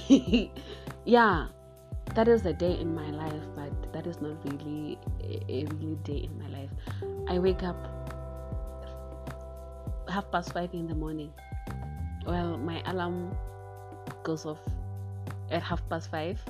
yeah, 1.04 1.48
that 2.14 2.28
is 2.28 2.46
a 2.46 2.52
day 2.52 2.78
in 2.78 2.94
my 2.94 3.10
life, 3.10 3.42
but 3.56 3.92
that 3.92 4.06
is 4.06 4.20
not 4.20 4.36
really 4.44 5.00
a, 5.20 5.42
a 5.48 5.64
really 5.64 5.96
day 6.04 6.28
in 6.30 6.38
my 6.38 6.46
life. 6.46 6.70
I 7.26 7.40
wake 7.40 7.64
up 7.64 7.76
half 10.08 10.30
past 10.30 10.52
five 10.52 10.72
in 10.72 10.86
the 10.86 10.94
morning. 10.94 11.32
Well, 12.24 12.56
my 12.56 12.82
alarm 12.86 13.36
goes 14.22 14.46
off 14.46 14.60
at 15.50 15.64
half 15.64 15.82
past 15.88 16.08
five, 16.08 16.40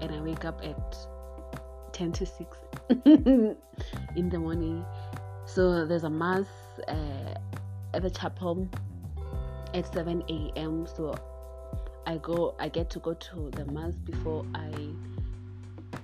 and 0.00 0.10
I 0.10 0.20
wake 0.22 0.46
up 0.46 0.62
at 0.64 0.96
10 1.92 2.12
to 2.12 2.24
6 2.24 2.63
in 3.06 3.56
the 4.28 4.38
morning. 4.38 4.84
So 5.46 5.86
there's 5.86 6.04
a 6.04 6.10
mass 6.10 6.46
uh, 6.88 7.34
at 7.94 8.02
the 8.02 8.10
chapel 8.10 8.68
at 9.72 9.92
7 9.92 10.22
a.m. 10.28 10.86
So 10.86 11.14
I 12.06 12.18
go 12.18 12.54
I 12.58 12.68
get 12.68 12.90
to 12.90 12.98
go 12.98 13.14
to 13.14 13.50
the 13.52 13.64
mass 13.66 13.94
before 13.94 14.44
I 14.54 14.70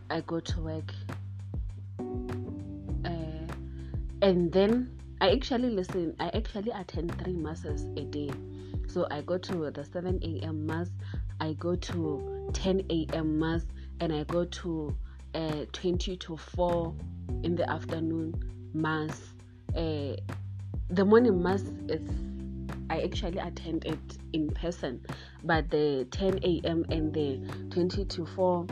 I 0.08 0.20
go 0.22 0.40
to 0.40 0.60
work. 0.60 0.94
Uh, 3.04 3.52
and 4.22 4.50
then 4.50 4.98
I 5.20 5.32
actually 5.32 5.70
listen 5.70 6.16
I 6.18 6.28
actually 6.28 6.70
attend 6.70 7.18
three 7.22 7.34
masses 7.34 7.84
a 7.96 8.04
day. 8.04 8.30
So 8.86 9.06
I 9.10 9.20
go 9.20 9.38
to 9.38 9.70
the 9.70 9.84
7 9.84 10.18
a.m. 10.22 10.66
mass, 10.66 10.88
I 11.40 11.52
go 11.52 11.76
to 11.76 12.50
10 12.54 12.86
a.m. 12.90 13.38
mass, 13.38 13.64
and 14.00 14.12
I 14.12 14.24
go 14.24 14.44
to 14.46 14.96
uh, 15.34 15.64
20 15.72 16.16
to 16.16 16.36
4 16.36 16.94
in 17.42 17.56
the 17.56 17.68
afternoon 17.68 18.34
mass. 18.74 19.34
Uh, 19.76 20.16
the 20.90 21.04
morning 21.04 21.42
mass 21.42 21.62
is 21.88 22.08
I 22.90 23.02
actually 23.02 23.38
attend 23.38 23.84
it 23.84 24.18
in 24.32 24.50
person, 24.50 25.06
but 25.44 25.70
the 25.70 26.08
10 26.10 26.40
a.m. 26.42 26.84
and 26.90 27.14
the 27.14 27.38
20 27.70 28.04
to 28.04 28.26
4 28.26 28.66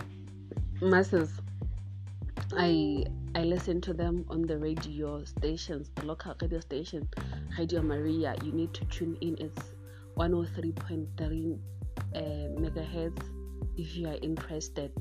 masses, 0.80 1.30
I 2.56 3.04
I 3.34 3.44
listen 3.44 3.80
to 3.82 3.94
them 3.94 4.24
on 4.28 4.42
the 4.42 4.58
radio 4.58 5.22
stations, 5.22 5.90
the 5.94 6.06
local 6.06 6.34
radio 6.40 6.58
station, 6.60 7.08
Radio 7.56 7.82
Maria. 7.82 8.34
You 8.42 8.52
need 8.52 8.74
to 8.74 8.84
tune 8.86 9.16
in. 9.20 9.36
It's 9.38 9.74
103.3 10.16 11.58
uh, 12.14 12.18
megahertz 12.18 13.22
if 13.76 13.96
you 13.96 14.08
are 14.08 14.18
interested. 14.22 14.92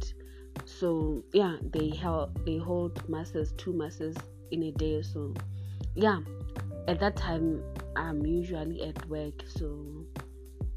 So 0.66 1.24
yeah, 1.34 1.58
they 1.62 1.90
help. 1.90 2.46
They 2.46 2.58
hold 2.58 3.08
masses, 3.10 3.54
two 3.58 3.74
masses 3.74 4.16
in 4.52 4.64
a 4.64 4.72
day. 4.72 5.02
So 5.02 5.34
yeah, 5.96 6.20
at 6.88 7.00
that 7.00 7.16
time 7.16 7.64
I'm 7.96 8.26
usually 8.26 8.84
at 8.84 9.08
work, 9.10 9.44
so 9.48 10.06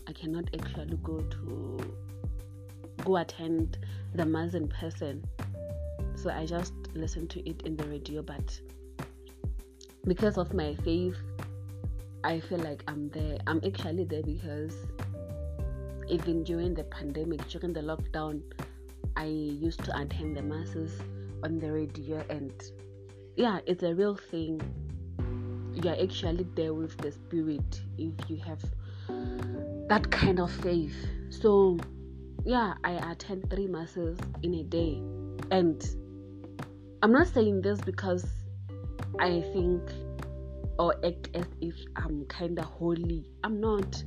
I 0.08 0.12
cannot 0.12 0.44
actually 0.54 0.96
go 1.02 1.20
to 1.20 1.78
go 3.04 3.16
attend 3.16 3.78
the 4.14 4.24
mass 4.24 4.54
in 4.54 4.68
person. 4.68 5.24
So 6.14 6.30
I 6.30 6.46
just 6.46 6.74
listen 6.94 7.26
to 7.28 7.48
it 7.48 7.62
in 7.62 7.76
the 7.76 7.84
radio, 7.84 8.22
but 8.22 8.60
because 10.06 10.38
of 10.38 10.52
my 10.54 10.74
faith, 10.84 11.16
I 12.24 12.40
feel 12.40 12.58
like 12.58 12.82
I'm 12.88 13.08
there. 13.10 13.38
I'm 13.46 13.60
actually 13.64 14.04
there 14.04 14.22
because 14.22 14.74
even 16.08 16.42
during 16.42 16.74
the 16.74 16.84
pandemic, 16.84 17.46
during 17.48 17.72
the 17.72 17.80
lockdown, 17.80 18.42
I 19.20 19.26
used 19.26 19.84
to 19.84 20.00
attend 20.00 20.38
the 20.38 20.40
masses 20.40 20.98
on 21.44 21.58
the 21.58 21.70
radio, 21.70 22.24
and 22.30 22.54
yeah, 23.36 23.58
it's 23.66 23.82
a 23.82 23.94
real 23.94 24.14
thing 24.16 24.62
you 25.74 25.90
are 25.90 26.02
actually 26.02 26.46
there 26.54 26.72
with 26.72 26.96
the 26.96 27.12
spirit 27.12 27.82
if 27.98 28.14
you 28.30 28.38
have 28.38 28.64
that 29.90 30.10
kind 30.10 30.40
of 30.40 30.50
faith. 30.50 30.96
So, 31.28 31.76
yeah, 32.46 32.72
I 32.82 32.92
attend 33.12 33.50
three 33.50 33.66
masses 33.66 34.18
in 34.42 34.54
a 34.54 34.62
day, 34.62 35.02
and 35.50 35.84
I'm 37.02 37.12
not 37.12 37.26
saying 37.26 37.60
this 37.60 37.78
because 37.78 38.24
I 39.18 39.42
think 39.52 39.82
or 40.78 40.94
act 41.04 41.28
as 41.34 41.44
if 41.60 41.74
I'm 41.96 42.24
kind 42.24 42.58
of 42.58 42.64
holy. 42.64 43.26
I'm 43.44 43.60
not. 43.60 44.02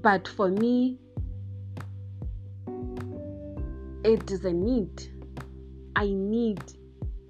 But 0.00 0.28
for 0.28 0.48
me, 0.48 1.00
it 4.08 4.30
is 4.30 4.46
a 4.46 4.52
need. 4.52 5.06
I 5.94 6.06
need 6.06 6.62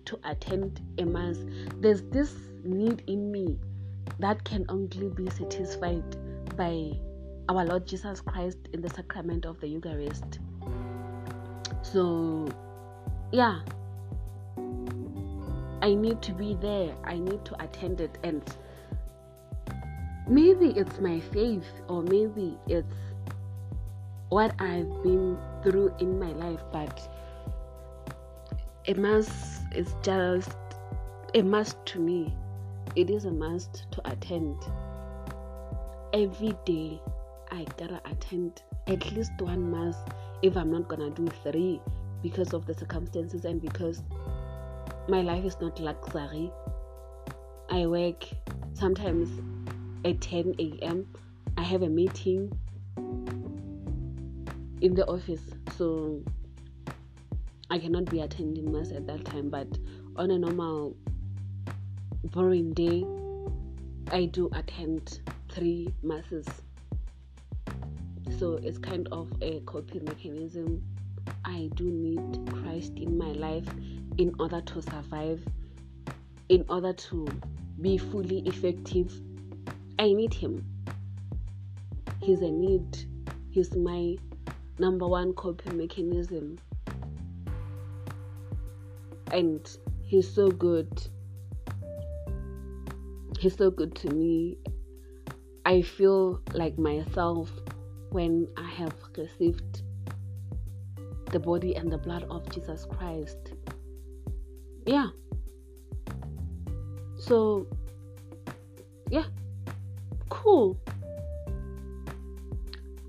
to 0.05 0.19
attend 0.23 0.81
a 0.99 1.05
mass. 1.05 1.37
There's 1.81 2.03
this 2.03 2.33
need 2.62 3.03
in 3.09 3.33
me 3.33 3.59
that 4.21 4.45
can 4.45 4.64
only 4.69 5.09
be 5.09 5.29
satisfied 5.31 6.17
by 6.57 6.93
our 7.49 7.64
Lord 7.64 7.85
Jesus 7.85 8.21
Christ 8.21 8.59
in 8.73 8.81
the 8.81 8.91
sacrament 8.91 9.45
of 9.45 9.61
the 9.61 9.67
Eucharist. 9.67 10.38
So, 11.83 12.49
yeah, 13.33 13.61
I 15.83 15.95
need 15.95 16.23
to 16.23 16.33
be 16.33 16.57
there, 16.61 16.95
I 17.03 17.19
need 17.19 17.45
to 17.47 17.61
attend 17.61 18.01
it, 18.01 18.19
and 18.23 18.43
maybe 20.29 20.69
it's 20.77 21.01
my 21.01 21.19
faith, 21.19 21.67
or 21.88 22.03
maybe 22.03 22.57
it's 22.69 22.95
what 24.29 24.55
I've 24.61 25.03
been 25.03 25.38
through 25.62 25.95
in 26.01 26.19
my 26.19 26.33
life, 26.33 26.61
but 26.73 27.09
a 28.87 28.95
mass 28.95 29.61
is 29.75 29.95
just 30.03 30.57
a 31.35 31.43
must 31.43 31.85
to 31.87 32.01
me 32.01 32.35
it 32.97 33.11
is 33.11 33.27
a 33.27 33.31
must 33.31 33.87
to 33.93 34.11
attend. 34.11 34.57
Every 36.12 36.53
day, 36.64 37.01
I 37.51 37.64
gotta 37.77 38.01
attend 38.11 38.62
at 38.87 39.12
least 39.12 39.33
one 39.38 39.71
mass 39.71 39.95
if 40.43 40.57
I'm 40.57 40.73
not 40.73 40.88
gonna 40.88 41.11
do 41.11 41.29
three 41.45 41.81
because 42.23 42.53
of 42.53 42.67
the 42.67 42.75
circumstances 42.75 43.45
and 43.45 43.61
because 43.61 44.03
my 45.09 45.21
life 45.21 45.45
is 45.45 45.61
not 45.61 45.79
luxury. 45.79 46.51
I 47.71 47.87
work 47.87 48.25
sometimes 48.73 49.29
at 50.05 50.21
10 50.21 50.55
a.m. 50.59 51.07
I 51.57 51.62
have 51.62 51.83
a 51.83 51.88
meeting 51.88 52.51
in 54.81 54.95
the 54.95 55.07
office, 55.07 55.43
so 55.77 56.23
I 57.71 57.79
cannot 57.79 58.07
be 58.07 58.21
attending 58.21 58.71
mass 58.73 58.93
at 58.93 59.07
that 59.07 59.25
time. 59.25 59.51
But 59.51 59.69
on 60.17 60.31
a 60.31 60.38
normal 60.38 60.97
boring 62.25 62.73
day, 62.73 63.05
I 64.11 64.27
do 64.27 64.51
attend 64.55 65.21
three 65.51 65.93
masses. 66.03 66.47
So 68.38 68.61
it's 68.62 68.79
kind 68.79 69.09
of 69.11 69.31
a 69.43 69.61
coping 69.61 70.05
mechanism. 70.05 70.83
I 71.45 71.71
do 71.75 71.85
need 71.85 72.53
Christ 72.53 72.93
in 72.97 73.19
my 73.19 73.33
life 73.33 73.67
in 74.17 74.33
order 74.38 74.61
to 74.61 74.83
survive, 74.83 75.43
in 76.49 76.64
order 76.69 76.93
to 76.93 77.27
be 77.81 77.99
fully 77.99 78.41
effective. 78.47 79.12
I 79.99 80.12
need 80.12 80.33
Him. 80.33 80.64
He's 82.21 82.41
a 82.41 82.51
need. 82.51 82.97
He's 83.51 83.75
my 83.75 84.17
number 84.79 85.07
one 85.07 85.33
coping 85.35 85.77
mechanism. 85.77 86.59
And 89.33 89.69
He's 90.05 90.33
so 90.33 90.51
good 90.51 90.88
he's 93.38 93.57
so 93.57 93.71
good 93.71 93.95
to 93.95 94.11
me. 94.11 94.59
I 95.64 95.83
feel 95.83 96.41
like 96.55 96.77
myself 96.79 97.51
when 98.11 98.49
I 98.57 98.69
have 98.69 98.95
received 99.17 99.83
the 101.31 101.38
body 101.38 101.75
and 101.77 101.91
the 101.91 101.99
blood 101.99 102.25
of 102.31 102.49
Jesus 102.51 102.87
Christ. 102.87 103.53
Yeah. 104.87 105.09
So, 107.17 107.67
yeah, 109.11 109.25
cool. 110.31 110.81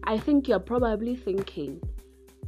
I 0.09 0.17
think 0.17 0.47
you're 0.47 0.59
probably 0.59 1.15
thinking, 1.15 1.79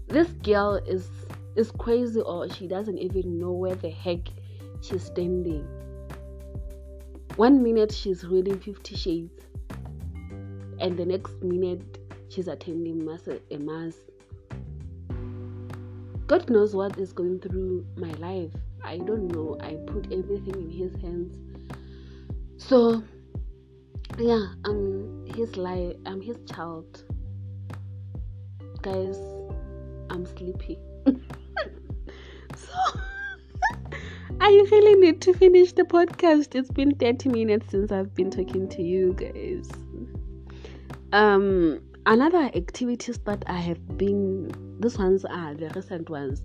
this 0.07 0.29
girl 0.29 0.77
is 0.87 1.11
is 1.55 1.69
crazy 1.69 2.19
or 2.19 2.49
she 2.49 2.67
doesn't 2.67 2.97
even 2.97 3.37
know 3.37 3.51
where 3.51 3.75
the 3.75 3.91
heck 3.91 4.17
she's 4.81 5.03
standing. 5.03 5.67
One 7.35 7.61
minute 7.61 7.91
she's 7.93 8.23
reading 8.23 8.57
Fifty 8.57 8.95
Shades, 8.95 9.43
and 10.79 10.97
the 10.97 11.05
next 11.05 11.43
minute 11.43 11.99
she's 12.29 12.47
attending 12.47 13.05
mass, 13.05 13.27
a 13.27 13.57
mass. 13.57 13.95
God 16.25 16.49
knows 16.49 16.75
what 16.75 16.97
is 16.97 17.13
going 17.13 17.41
through 17.41 17.85
my 17.95 18.11
life. 18.13 18.53
I 18.83 18.97
don't 18.97 19.27
know. 19.27 19.59
I 19.61 19.75
put 19.85 20.11
everything 20.11 20.55
in 20.55 20.71
His 20.71 20.99
hands. 20.99 21.37
So, 22.57 23.03
yeah, 24.17 24.47
I'm 24.65 25.27
His 25.35 25.57
life. 25.57 25.95
I'm 26.07 26.21
His 26.21 26.37
child. 26.51 27.03
Guys, 28.81 29.19
I'm 30.09 30.25
sleepy. 30.25 30.79
so. 31.05 32.73
I 34.41 34.49
really 34.71 34.95
need 34.95 35.21
to 35.21 35.33
finish 35.33 35.73
the 35.73 35.83
podcast. 35.83 36.55
It's 36.55 36.71
been 36.71 36.95
30 36.95 37.29
minutes 37.29 37.67
since 37.69 37.91
I've 37.91 38.15
been 38.15 38.31
talking 38.31 38.67
to 38.69 38.81
you 38.81 39.13
guys. 39.13 39.69
Um, 41.13 41.83
another 42.07 42.49
activities 42.55 43.19
that 43.25 43.43
I 43.45 43.57
have 43.57 43.99
been, 43.99 44.51
these 44.79 44.97
ones 44.97 45.25
are 45.25 45.53
the 45.53 45.69
recent 45.75 46.09
ones. 46.09 46.41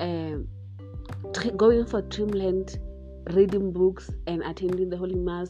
Um, 0.00 0.48
going 1.56 1.86
for 1.86 2.02
Dreamland, 2.02 2.78
reading 3.30 3.72
books, 3.72 4.10
and 4.26 4.42
attending 4.42 4.90
the 4.90 4.98
Holy 4.98 5.14
Mass. 5.14 5.48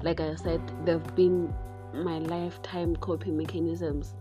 Like 0.00 0.20
I 0.20 0.36
said, 0.36 0.62
they've 0.86 1.14
been 1.14 1.52
my 1.92 2.18
lifetime 2.18 2.96
coping 2.96 3.36
mechanisms. 3.36 4.14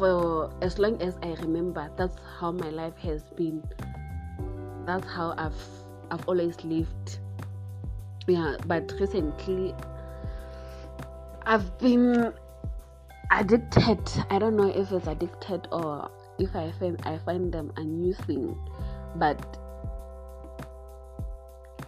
For 0.00 0.50
as 0.62 0.78
long 0.78 0.96
as 1.02 1.18
I 1.22 1.34
remember, 1.42 1.90
that's 1.98 2.16
how 2.38 2.52
my 2.52 2.70
life 2.70 2.96
has 3.02 3.22
been 3.36 3.62
that's 4.86 5.06
how 5.06 5.34
I've 5.36 5.62
I've 6.10 6.26
always 6.26 6.64
lived. 6.64 7.18
Yeah, 8.26 8.56
but 8.64 8.90
recently 8.98 9.74
I've 11.44 11.76
been 11.76 12.32
addicted. 13.30 14.00
I 14.30 14.38
don't 14.38 14.56
know 14.56 14.68
if 14.68 14.90
it's 14.90 15.06
addicted 15.06 15.68
or 15.70 16.10
if 16.38 16.56
I 16.56 16.72
find 16.80 16.98
I 17.04 17.18
find 17.18 17.52
them 17.52 17.70
amusing, 17.76 18.56
but 19.16 19.58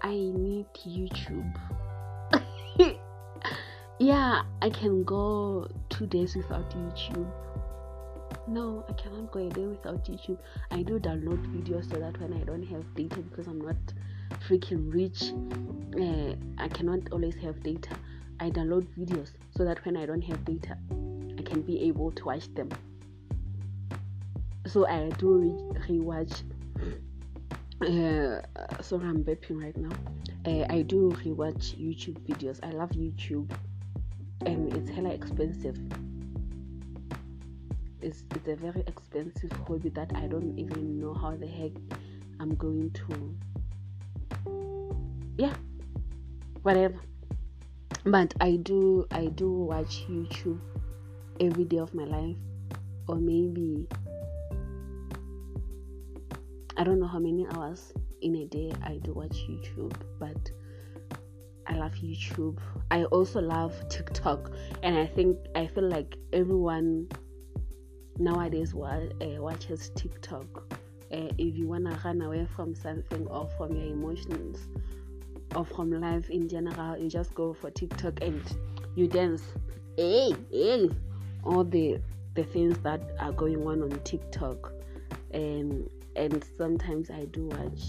I 0.03 0.12
need 0.12 0.66
YouTube. 0.75 1.57
yeah, 3.98 4.42
I 4.61 4.68
can 4.68 5.03
go 5.03 5.66
two 5.88 6.07
days 6.07 6.37
without 6.37 6.68
YouTube. 6.72 7.33
No, 8.48 8.85
I 8.88 8.92
cannot 8.94 9.31
go 9.31 9.46
a 9.46 9.48
day 9.48 9.66
without 9.66 10.05
YouTube. 10.05 10.38
I 10.70 10.83
do 10.83 10.98
download 10.98 11.46
videos 11.55 11.88
so 11.88 12.00
that 12.00 12.20
when 12.20 12.33
I 12.33 12.44
don't 12.44 12.64
have 12.64 12.94
data 12.94 13.20
because 13.20 13.46
I'm 13.46 13.61
not 13.61 13.76
freaking 14.48 14.92
rich, 14.92 15.33
uh, 15.96 16.35
I 16.59 16.68
cannot 16.68 17.12
always 17.12 17.37
have 17.37 17.62
data. 17.62 17.94
I 18.40 18.50
download 18.50 18.87
videos 18.98 19.31
so 19.57 19.64
that 19.64 19.85
when 19.85 19.96
I 19.96 20.07
don't 20.07 20.22
have 20.22 20.44
data, 20.44 20.76
I 21.38 21.42
can 21.42 21.62
be 21.62 21.83
able 21.83 22.11
to 22.11 22.24
watch 22.24 22.52
them. 22.55 22.68
So 24.66 24.88
I 24.88 25.09
do 25.11 25.74
re- 25.78 25.98
rewatch. 25.98 26.42
Uh, 27.81 28.42
sorry, 28.83 29.07
I'm 29.07 29.24
burping 29.24 29.62
right 29.62 29.76
now. 29.76 29.90
Uh, 30.44 30.66
I 30.68 30.83
do 30.83 31.11
rewatch 31.24 31.76
YouTube 31.78 32.18
videos. 32.26 32.59
I 32.64 32.70
love 32.70 32.90
YouTube, 32.90 33.50
and 34.46 34.72
it's 34.76 34.90
hella 34.90 35.11
expensive. 35.11 35.78
It's, 38.03 38.25
it's 38.35 38.49
a 38.49 38.57
very 38.57 38.83
expensive 38.87 39.53
hobby 39.67 39.88
that 39.91 40.12
I 40.15 40.27
don't 40.27 40.59
even 40.59 41.01
know 41.01 41.15
how 41.15 41.37
the 41.37 41.47
heck 41.47 41.73
I'm 42.41 42.55
going 42.57 42.91
to. 42.91 43.35
Yeah, 45.38 45.55
whatever 46.62 46.99
but 48.05 48.35
i 48.41 48.57
do 48.57 49.07
i 49.11 49.27
do 49.27 49.51
watch 49.51 50.05
youtube 50.09 50.61
every 51.41 51.65
day 51.65 51.79
of 51.79 51.93
my 51.95 52.05
life 52.05 52.37
or 53.09 53.17
maybe 53.17 53.87
i 56.77 56.85
don't 56.85 56.99
know 56.99 57.07
how 57.07 57.19
many 57.19 57.47
hours 57.55 57.93
in 58.21 58.37
a 58.37 58.47
day 58.47 58.73
i 58.85 58.95
do 59.03 59.12
watch 59.12 59.37
youtube 59.49 59.95
but 60.19 60.51
i 61.67 61.75
love 61.75 61.93
youtube 61.95 62.59
i 62.91 63.05
also 63.05 63.41
love 63.41 63.75
tiktok 63.88 64.53
and 64.83 64.97
i 64.97 65.07
think 65.07 65.37
i 65.55 65.67
feel 65.67 65.88
like 65.88 66.17
everyone 66.33 67.09
nowadays 68.18 68.75
wa- 68.75 69.09
uh, 69.20 69.42
watches 69.42 69.90
tiktok. 69.94 70.75
Uh, 71.12 71.29
if 71.38 71.57
you 71.57 71.66
want 71.66 71.85
to 71.85 71.98
run 72.05 72.22
away 72.22 72.46
from 72.57 72.75
something 72.75 73.27
or 73.27 73.48
from 73.57 73.75
your 73.77 73.87
emotions 73.87 74.68
or 75.55 75.64
from 75.64 75.90
life 76.01 76.31
in 76.31 76.48
general, 76.48 76.96
you 76.96 77.09
just 77.09 77.35
go 77.35 77.53
for 77.53 77.70
TikTok 77.70 78.22
and 78.22 78.42
you 78.94 79.07
dance. 79.07 79.42
Hey, 79.96 80.35
hey, 80.51 80.88
all 81.44 81.64
the 81.64 82.01
the 82.35 82.44
things 82.44 82.79
that 82.79 83.01
are 83.20 83.33
going 83.33 83.66
on 83.66 83.83
on 83.83 83.90
TikTok, 84.05 84.72
and 85.33 85.88
and 86.16 86.44
sometimes 86.57 87.11
I 87.11 87.25
do 87.27 87.46
watch 87.46 87.83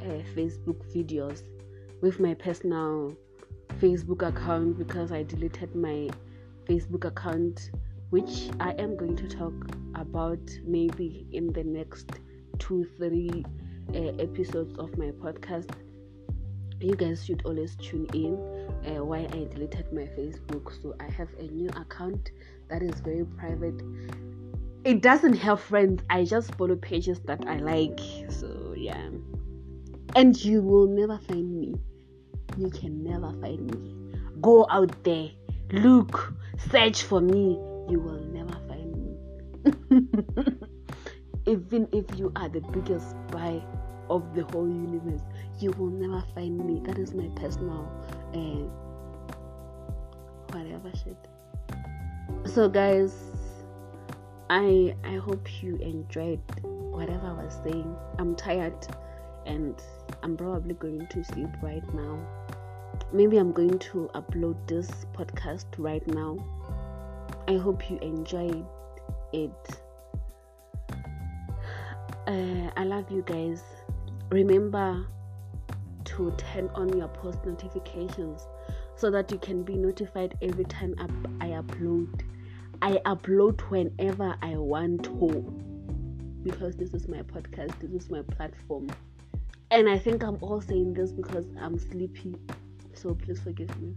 uh, 0.00 0.22
Facebook 0.34 0.82
videos 0.94 1.42
with 2.00 2.18
my 2.18 2.34
personal 2.34 3.16
Facebook 3.80 4.26
account 4.26 4.78
because 4.78 5.12
I 5.12 5.22
deleted 5.22 5.74
my 5.74 6.10
Facebook 6.66 7.04
account, 7.04 7.70
which 8.10 8.50
I 8.60 8.72
am 8.72 8.96
going 8.96 9.16
to 9.16 9.28
talk 9.28 9.54
about 9.94 10.40
maybe 10.64 11.26
in 11.32 11.52
the 11.52 11.64
next 11.64 12.10
two, 12.58 12.86
three 12.98 13.44
uh, 13.94 14.22
episodes 14.22 14.78
of 14.78 14.96
my 14.98 15.10
podcast 15.12 15.70
you 16.80 16.94
guys 16.94 17.24
should 17.24 17.42
always 17.44 17.76
tune 17.76 18.06
in 18.14 18.34
uh, 18.86 19.04
why 19.04 19.18
I 19.18 19.44
deleted 19.52 19.92
my 19.92 20.02
Facebook. 20.02 20.80
So 20.82 20.94
I 20.98 21.10
have 21.10 21.28
a 21.38 21.42
new 21.42 21.68
account 21.70 22.30
that 22.68 22.82
is 22.82 23.00
very 23.00 23.24
private. 23.24 23.82
It 24.84 25.02
doesn't 25.02 25.34
have 25.34 25.60
friends. 25.60 26.02
I 26.08 26.24
just 26.24 26.54
follow 26.54 26.76
pages 26.76 27.20
that 27.26 27.44
I 27.46 27.56
like. 27.56 28.00
So 28.30 28.74
yeah, 28.76 29.08
and 30.16 30.42
you 30.42 30.62
will 30.62 30.86
never 30.86 31.18
find 31.18 31.60
me. 31.60 31.74
You 32.56 32.70
can 32.70 33.04
never 33.04 33.32
find 33.40 33.70
me. 33.70 34.14
Go 34.40 34.66
out 34.70 35.04
there, 35.04 35.28
look, 35.72 36.32
search 36.70 37.02
for 37.02 37.20
me. 37.20 37.58
You 37.90 37.98
will 37.98 38.20
never 38.32 38.56
find 38.68 38.96
me. 38.96 39.16
Even 41.46 41.88
if 41.90 42.04
you 42.16 42.30
are 42.36 42.48
the 42.48 42.60
biggest 42.72 43.10
spy 43.10 43.60
of 44.08 44.32
the 44.32 44.44
whole 44.44 44.68
universe, 44.68 45.22
you 45.58 45.72
will 45.72 45.90
never 45.90 46.24
find 46.32 46.64
me. 46.64 46.80
That 46.84 46.98
is 46.98 47.14
my 47.14 47.28
personal 47.34 47.90
uh, 48.32 48.62
whatever 50.56 50.92
shit. 51.02 51.16
So 52.44 52.68
guys, 52.68 53.12
I 54.48 54.94
I 55.04 55.16
hope 55.16 55.62
you 55.62 55.74
enjoyed 55.78 56.40
whatever 56.62 57.26
I 57.26 57.44
was 57.44 57.58
saying. 57.64 57.96
I'm 58.18 58.36
tired 58.36 58.86
and 59.46 59.82
I'm 60.22 60.36
probably 60.36 60.74
going 60.74 61.08
to 61.08 61.24
sleep 61.24 61.50
right 61.60 61.94
now. 61.94 62.18
Maybe 63.12 63.36
I'm 63.38 63.50
going 63.50 63.80
to 63.80 64.08
upload 64.14 64.54
this 64.68 64.88
podcast 65.12 65.66
right 65.78 66.06
now. 66.06 66.38
I 67.50 67.56
hope 67.56 67.90
you 67.90 67.98
enjoyed 67.98 68.64
it. 69.32 69.80
Uh, 72.28 72.70
I 72.76 72.84
love 72.84 73.10
you 73.10 73.22
guys. 73.22 73.64
Remember 74.30 75.04
to 76.04 76.32
turn 76.38 76.70
on 76.76 76.96
your 76.96 77.08
post 77.08 77.44
notifications 77.44 78.46
so 78.94 79.10
that 79.10 79.32
you 79.32 79.38
can 79.38 79.64
be 79.64 79.74
notified 79.74 80.38
every 80.40 80.62
time 80.66 80.94
I 81.40 81.46
upload. 81.48 82.22
I 82.82 83.00
upload 83.04 83.60
whenever 83.62 84.36
I 84.42 84.54
want 84.54 85.02
to 85.06 85.42
because 86.44 86.76
this 86.76 86.94
is 86.94 87.08
my 87.08 87.22
podcast, 87.22 87.80
this 87.80 87.90
is 87.90 88.10
my 88.10 88.22
platform. 88.22 88.88
And 89.72 89.88
I 89.88 89.98
think 89.98 90.22
I'm 90.22 90.38
all 90.40 90.60
saying 90.60 90.94
this 90.94 91.10
because 91.10 91.46
I'm 91.60 91.80
sleepy. 91.80 92.36
So 92.92 93.12
please 93.12 93.40
forgive 93.40 93.76
me. 93.80 93.96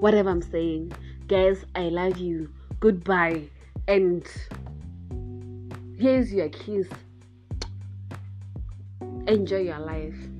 Whatever 0.00 0.30
I'm 0.30 0.40
saying, 0.40 0.92
guys, 1.32 1.64
I 1.74 1.84
love 1.88 2.18
you. 2.18 2.52
Goodbye. 2.78 3.48
And 3.88 4.22
here's 5.98 6.30
your 6.30 6.50
kiss. 6.50 6.86
Enjoy 9.26 9.60
your 9.60 9.78
life. 9.78 10.31